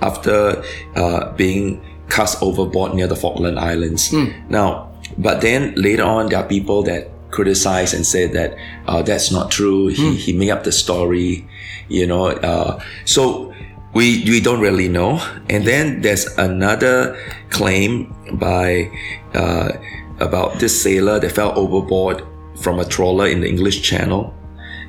after 0.00 0.62
uh, 0.94 1.32
being 1.34 1.80
cast 2.08 2.42
overboard 2.42 2.94
near 2.94 3.06
the 3.06 3.16
Falkland 3.16 3.58
Islands. 3.58 4.12
Now, 4.48 4.92
but 5.18 5.40
then 5.40 5.74
later 5.76 6.04
on, 6.04 6.28
there 6.28 6.38
are 6.40 6.46
people 6.48 6.82
that 6.84 7.10
criticize 7.30 7.92
and 7.92 8.06
say 8.06 8.26
that 8.26 8.56
uh, 8.86 9.02
that's 9.02 9.30
not 9.30 9.50
true. 9.50 9.88
He, 9.88 10.16
he 10.16 10.32
made 10.32 10.50
up 10.50 10.64
the 10.64 10.72
story, 10.72 11.46
you 11.88 12.06
know. 12.06 12.26
Uh, 12.28 12.80
so 13.04 13.52
we 13.94 14.24
we 14.24 14.40
don't 14.40 14.60
really 14.60 14.88
know. 14.88 15.20
And 15.50 15.64
then 15.64 16.00
there's 16.02 16.26
another 16.38 17.16
claim 17.50 18.14
by 18.38 18.90
uh, 19.34 19.72
about 20.20 20.58
this 20.60 20.80
sailor 20.80 21.20
that 21.20 21.32
fell 21.32 21.52
overboard 21.58 22.22
from 22.60 22.78
a 22.78 22.84
trawler 22.84 23.26
in 23.26 23.40
the 23.40 23.48
English 23.48 23.82
Channel, 23.82 24.32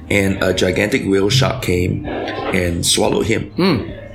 and 0.10 0.42
a 0.42 0.54
gigantic 0.54 1.04
whale 1.06 1.30
shark 1.30 1.62
came 1.62 2.06
and 2.06 2.86
swallowed 2.86 3.26
him. 3.28 3.52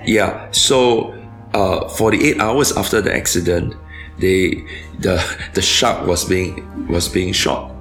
Yeah. 0.07 0.51
So, 0.53 1.15
uh, 1.55 1.89
48 1.89 2.41
hours 2.41 2.77
after 2.77 3.01
the 3.01 3.15
accident, 3.15 3.75
they 4.19 4.65
the 5.01 5.21
the 5.55 5.63
shark 5.63 6.07
was 6.07 6.25
being 6.25 6.65
was 6.89 7.09
being 7.09 7.33
shot, 7.33 7.73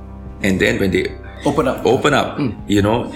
and 0.44 0.60
then 0.60 0.80
when 0.80 0.92
they 0.92 1.16
Open 1.44 1.68
up. 1.68 1.84
open 1.88 2.14
up, 2.14 2.38
you 2.68 2.84
know, 2.84 3.12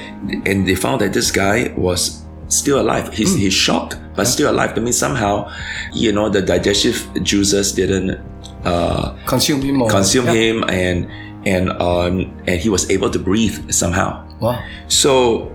and 0.49 0.65
they 0.65 0.73
found 0.73 0.99
that 1.01 1.13
this 1.13 1.29
guy 1.29 1.71
was 1.77 2.25
still 2.47 2.81
alive. 2.81 3.13
He's 3.13 3.35
he's 3.37 3.53
shocked, 3.53 3.97
but 4.15 4.25
still 4.25 4.49
alive. 4.49 4.73
That 4.73 4.81
means 4.81 4.97
somehow, 4.97 5.45
you 5.93 6.11
know, 6.11 6.29
the 6.29 6.41
digestive 6.41 7.05
juices 7.21 7.71
didn't 7.73 8.17
uh, 8.65 9.13
Consume 9.27 9.61
him 9.61 9.75
more. 9.75 9.89
consume 9.93 10.25
Yeah. 10.25 10.33
him, 10.33 10.63
and 10.69 11.05
and 11.45 11.69
um 11.77 12.33
and 12.49 12.57
he 12.59 12.67
was 12.67 12.89
able 12.89 13.11
to 13.13 13.19
breathe 13.21 13.69
somehow. 13.69 14.25
Wow. 14.41 14.57
So 14.87 15.53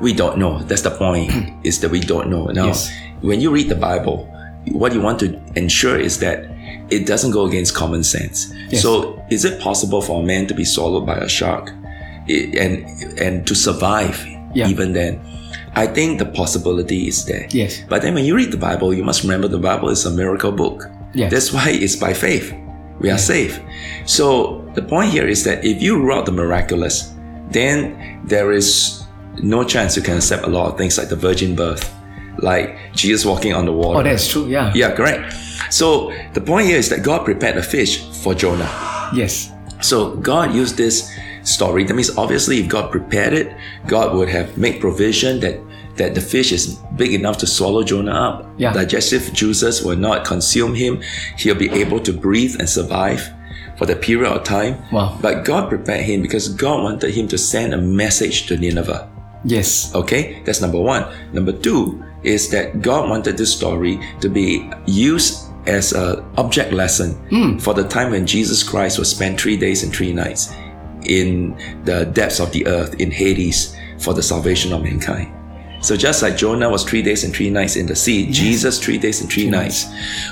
we 0.00 0.14
don't 0.16 0.38
know. 0.38 0.60
That's 0.64 0.88
the 0.88 0.96
point. 0.96 1.28
is 1.68 1.80
that 1.84 1.90
we 1.90 2.00
don't 2.00 2.30
know. 2.32 2.46
Now, 2.46 2.72
Yes. 2.72 2.88
when 3.20 3.42
you 3.44 3.50
read 3.52 3.68
the 3.68 3.76
Bible, 3.76 4.24
what 4.72 4.92
you 4.92 5.00
want 5.00 5.18
to 5.20 5.40
ensure 5.54 5.98
is 5.98 6.18
that 6.20 6.44
it 6.90 7.06
doesn't 7.06 7.30
go 7.32 7.46
against 7.46 7.74
common 7.74 8.02
sense. 8.04 8.52
Yes. 8.70 8.82
So, 8.82 9.22
is 9.30 9.44
it 9.44 9.60
possible 9.60 10.00
for 10.02 10.22
a 10.22 10.26
man 10.26 10.46
to 10.48 10.54
be 10.54 10.64
swallowed 10.64 11.06
by 11.06 11.16
a 11.18 11.28
shark, 11.28 11.70
and 12.28 12.84
and 13.18 13.46
to 13.46 13.54
survive 13.54 14.24
Yeah. 14.54 14.68
even 14.68 14.92
then? 14.92 15.20
I 15.74 15.86
think 15.86 16.18
the 16.18 16.24
possibility 16.26 17.06
is 17.06 17.24
there. 17.26 17.46
Yes. 17.50 17.82
But 17.88 18.00
then 18.02 18.14
when 18.14 18.24
you 18.24 18.34
read 18.34 18.50
the 18.50 18.56
Bible, 18.56 18.94
you 18.94 19.04
must 19.04 19.22
remember 19.22 19.46
the 19.48 19.58
Bible 19.58 19.90
is 19.90 20.06
a 20.06 20.10
miracle 20.10 20.50
book. 20.52 20.88
Yes. 21.14 21.30
That's 21.30 21.52
why 21.52 21.68
it's 21.70 21.96
by 21.96 22.14
faith. 22.14 22.52
We 22.98 23.10
are 23.10 23.18
safe. 23.18 23.60
So 24.06 24.64
the 24.74 24.80
point 24.82 25.10
here 25.12 25.26
is 25.28 25.44
that 25.44 25.64
if 25.64 25.82
you 25.82 25.98
rule 26.00 26.16
out 26.16 26.24
the 26.24 26.32
miraculous, 26.32 27.12
then 27.50 27.94
there 28.24 28.52
is 28.52 29.02
no 29.42 29.64
chance 29.64 29.96
you 29.96 30.02
can 30.02 30.16
accept 30.16 30.44
a 30.44 30.48
lot 30.48 30.72
of 30.72 30.78
things 30.78 30.96
like 30.96 31.10
the 31.10 31.16
virgin 31.16 31.54
birth, 31.54 31.84
like 32.38 32.76
Jesus 32.94 33.24
walking 33.24 33.52
on 33.52 33.64
the 33.66 33.72
water. 33.72 34.00
Oh, 34.00 34.02
that's 34.02 34.28
true. 34.28 34.46
Yeah. 34.46 34.72
Yeah, 34.74 34.94
correct. 34.94 35.32
So 35.70 36.12
the 36.34 36.40
point 36.40 36.66
here 36.66 36.78
is 36.78 36.88
that 36.90 37.02
God 37.02 37.24
prepared 37.24 37.56
a 37.56 37.62
fish 37.62 38.04
for 38.22 38.34
Jonah. 38.34 38.70
Yes. 39.14 39.52
So 39.80 40.16
God 40.16 40.54
used 40.54 40.76
this 40.76 41.12
story. 41.42 41.84
That 41.84 41.94
means 41.94 42.16
obviously 42.16 42.60
if 42.60 42.68
God 42.68 42.90
prepared 42.90 43.32
it, 43.32 43.56
God 43.86 44.14
would 44.16 44.28
have 44.28 44.56
made 44.58 44.80
provision 44.80 45.40
that 45.40 45.60
that 45.96 46.14
the 46.14 46.20
fish 46.20 46.52
is 46.52 46.76
big 46.96 47.14
enough 47.14 47.38
to 47.38 47.46
swallow 47.46 47.82
Jonah 47.82 48.12
up. 48.12 48.50
Yeah. 48.58 48.72
Digestive 48.74 49.32
juices 49.32 49.82
will 49.82 49.96
not 49.96 50.26
consume 50.26 50.74
him. 50.74 51.02
He'll 51.38 51.54
be 51.54 51.70
able 51.70 52.00
to 52.00 52.12
breathe 52.12 52.56
and 52.58 52.68
survive 52.68 53.32
for 53.78 53.86
the 53.86 53.96
period 53.96 54.30
of 54.30 54.44
time. 54.44 54.76
Wow. 54.92 55.18
But 55.22 55.44
God 55.44 55.68
prepared 55.68 56.04
him 56.04 56.22
because 56.22 56.48
God 56.48 56.82
wanted 56.82 57.14
him 57.14 57.28
to 57.28 57.38
send 57.38 57.72
a 57.72 57.78
message 57.78 58.46
to 58.48 58.56
Nineveh. 58.56 59.08
Yes. 59.44 59.94
Okay, 59.94 60.42
that's 60.44 60.60
number 60.60 60.80
one. 60.80 61.06
Number 61.32 61.52
two 61.52 62.04
is 62.26 62.50
that 62.50 62.82
God 62.82 63.08
wanted 63.08 63.36
this 63.36 63.54
story 63.54 64.00
to 64.20 64.28
be 64.28 64.70
used 64.86 65.44
as 65.66 65.92
a 65.92 66.24
object 66.36 66.72
lesson 66.72 67.14
hmm. 67.28 67.58
for 67.58 67.74
the 67.74 67.86
time 67.88 68.10
when 68.10 68.26
Jesus 68.26 68.62
Christ 68.62 68.98
was 68.98 69.10
spent 69.10 69.40
three 69.40 69.56
days 69.56 69.82
and 69.82 69.94
three 69.94 70.12
nights 70.12 70.52
in 71.02 71.56
the 71.84 72.04
depths 72.06 72.40
of 72.40 72.52
the 72.52 72.66
earth 72.66 72.94
in 73.00 73.10
Hades, 73.10 73.76
for 73.98 74.14
the 74.14 74.22
salvation 74.22 74.72
of 74.72 74.82
mankind. 74.82 75.32
So 75.80 75.96
just 75.96 76.22
like 76.22 76.36
Jonah 76.36 76.68
was 76.68 76.84
three 76.84 77.02
days 77.02 77.24
and 77.24 77.34
three 77.34 77.50
nights 77.50 77.76
in 77.76 77.86
the 77.86 77.94
sea, 77.94 78.30
Jesus 78.30 78.78
three 78.82 78.98
days 78.98 79.20
and 79.20 79.30
three, 79.30 79.48
nights 79.48 79.86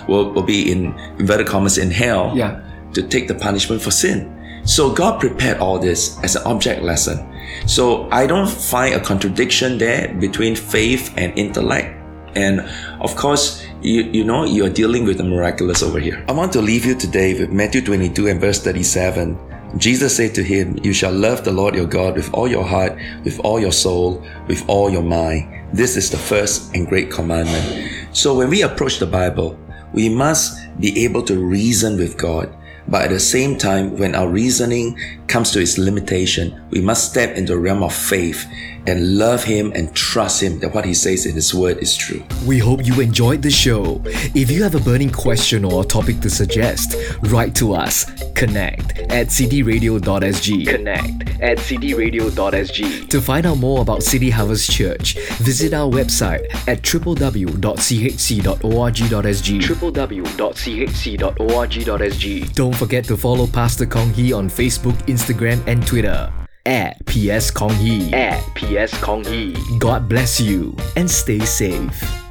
will, 0.09 0.31
will 0.33 0.43
be 0.43 0.71
in 0.71 0.95
inverted 1.19 1.47
commas 1.47 1.79
in 1.79 1.91
hell 1.91 2.33
Yeah. 2.35 2.61
to 2.93 3.03
take 3.03 3.29
the 3.29 3.35
punishment 3.35 3.81
for 3.83 3.91
sin. 3.91 4.31
So 4.65 4.93
God 4.93 5.21
prepared 5.21 5.59
all 5.59 5.79
this 5.79 6.19
as 6.23 6.37
an 6.37 6.43
object 6.47 6.83
lesson. 6.83 7.21
So 7.67 8.09
I 8.11 8.27
don't 8.27 8.49
find 8.49 8.95
a 8.95 9.01
contradiction 9.01 9.79
there 9.79 10.13
between 10.15 10.57
faith 10.57 11.13
and 11.17 11.39
intellect. 11.39 12.01
And 12.35 12.61
of 13.01 13.15
course, 13.15 13.65
you, 13.83 14.03
you 14.03 14.25
know, 14.25 14.45
you're 14.45 14.71
dealing 14.71 15.05
with 15.05 15.19
the 15.19 15.25
miraculous 15.25 15.83
over 15.83 16.01
here. 16.01 16.25
I 16.29 16.33
want 16.33 16.53
to 16.55 16.63
leave 16.63 16.87
you 16.87 16.95
today 16.95 17.39
with 17.39 17.51
Matthew 17.51 17.83
22 17.83 18.27
and 18.29 18.41
verse 18.41 18.63
37. 18.63 19.39
Jesus 19.77 20.17
said 20.17 20.35
to 20.35 20.43
him, 20.43 20.79
You 20.83 20.93
shall 20.93 21.13
love 21.13 21.45
the 21.45 21.53
Lord 21.53 21.75
your 21.75 21.87
God 21.87 22.17
with 22.17 22.33
all 22.33 22.49
your 22.49 22.65
heart, 22.65 22.97
with 23.25 23.39
all 23.41 23.61
your 23.61 23.73
soul, 23.73 24.25
with 24.47 24.65
all 24.69 24.89
your 24.89 25.03
mind. 25.03 25.77
This 25.77 25.97
is 25.97 26.11
the 26.11 26.17
first 26.17 26.75
and 26.75 26.87
great 26.87 27.11
commandment. 27.11 27.91
So 28.13 28.35
when 28.35 28.49
we 28.49 28.63
approach 28.63 28.99
the 28.99 29.07
Bible, 29.07 29.59
we 29.93 30.09
must 30.09 30.59
be 30.81 31.05
able 31.05 31.23
to 31.25 31.37
reason 31.37 31.99
with 31.99 32.17
God. 32.17 32.55
But 32.87 33.03
at 33.03 33.11
the 33.11 33.21
same 33.21 33.57
time, 33.57 33.97
when 33.99 34.15
our 34.15 34.29
reasoning 34.29 34.99
comes 35.27 35.51
to 35.53 35.61
its 35.61 35.79
limitation, 35.79 36.61
we 36.71 36.81
must 36.81 37.11
step 37.11 37.37
into 37.37 37.55
the 37.55 37.59
realm 37.59 37.83
of 37.83 37.95
faith 37.95 38.47
and 38.87 39.19
love 39.19 39.45
Him 39.45 39.73
and 39.75 39.95
trust 39.95 40.43
Him 40.43 40.59
that 40.61 40.75
what 40.75 40.85
He 40.85 40.95
says 40.95 41.27
in 41.27 41.35
His 41.35 41.55
Word 41.55 41.79
is 41.79 41.97
true. 41.97 42.23
We 42.47 42.59
hope 42.59 42.85
you 42.85 43.01
enjoyed 43.01 43.43
the 43.43 43.51
show. 43.51 44.03
If 44.35 44.51
you 44.51 44.63
have 44.63 44.75
a 44.75 44.81
burning 44.81 45.11
question 45.11 45.65
or 45.65 45.83
a 45.83 45.87
topic 45.87 46.21
to 46.21 46.31
suggest, 46.31 46.97
write 47.23 47.55
to 47.57 47.75
us. 47.75 48.05
Connect 48.33 48.99
at 49.11 49.29
cityradio.sg. 49.29 50.67
Connect 50.67 51.41
at 51.41 51.59
cityradio.sg. 51.59 53.09
To 53.09 53.21
find 53.21 53.47
out 53.47 53.59
more 53.59 53.81
about 53.83 54.03
City 54.03 54.31
Harvest 54.31 54.71
Church, 54.71 55.19
visit 55.39 55.73
our 55.73 55.91
website 55.91 56.45
at 56.69 56.83
www.chc.org.sg. 56.83 57.55
www.chc.org.sg. 61.25 62.55
Don't 62.55 62.77
forget 62.77 63.05
to 63.05 63.17
follow 63.17 63.47
Pastor 63.47 63.87
Kong 63.87 64.13
Hee 64.13 64.33
on 64.33 64.49
Facebook, 64.49 64.97
Instagram, 65.07 65.67
and 65.67 65.87
Twitter. 65.87 66.33
At 66.67 67.05
PS 67.05 67.51
Kong 67.51 67.75
Hee. 67.75 68.11
At 68.15 68.41
PS 68.55 68.99
Kong 69.03 69.23
Hee. 69.23 69.55
God 69.79 70.09
bless 70.09 70.41
you 70.41 70.75
and 70.97 71.11
stay 71.11 71.41
safe. 71.41 72.24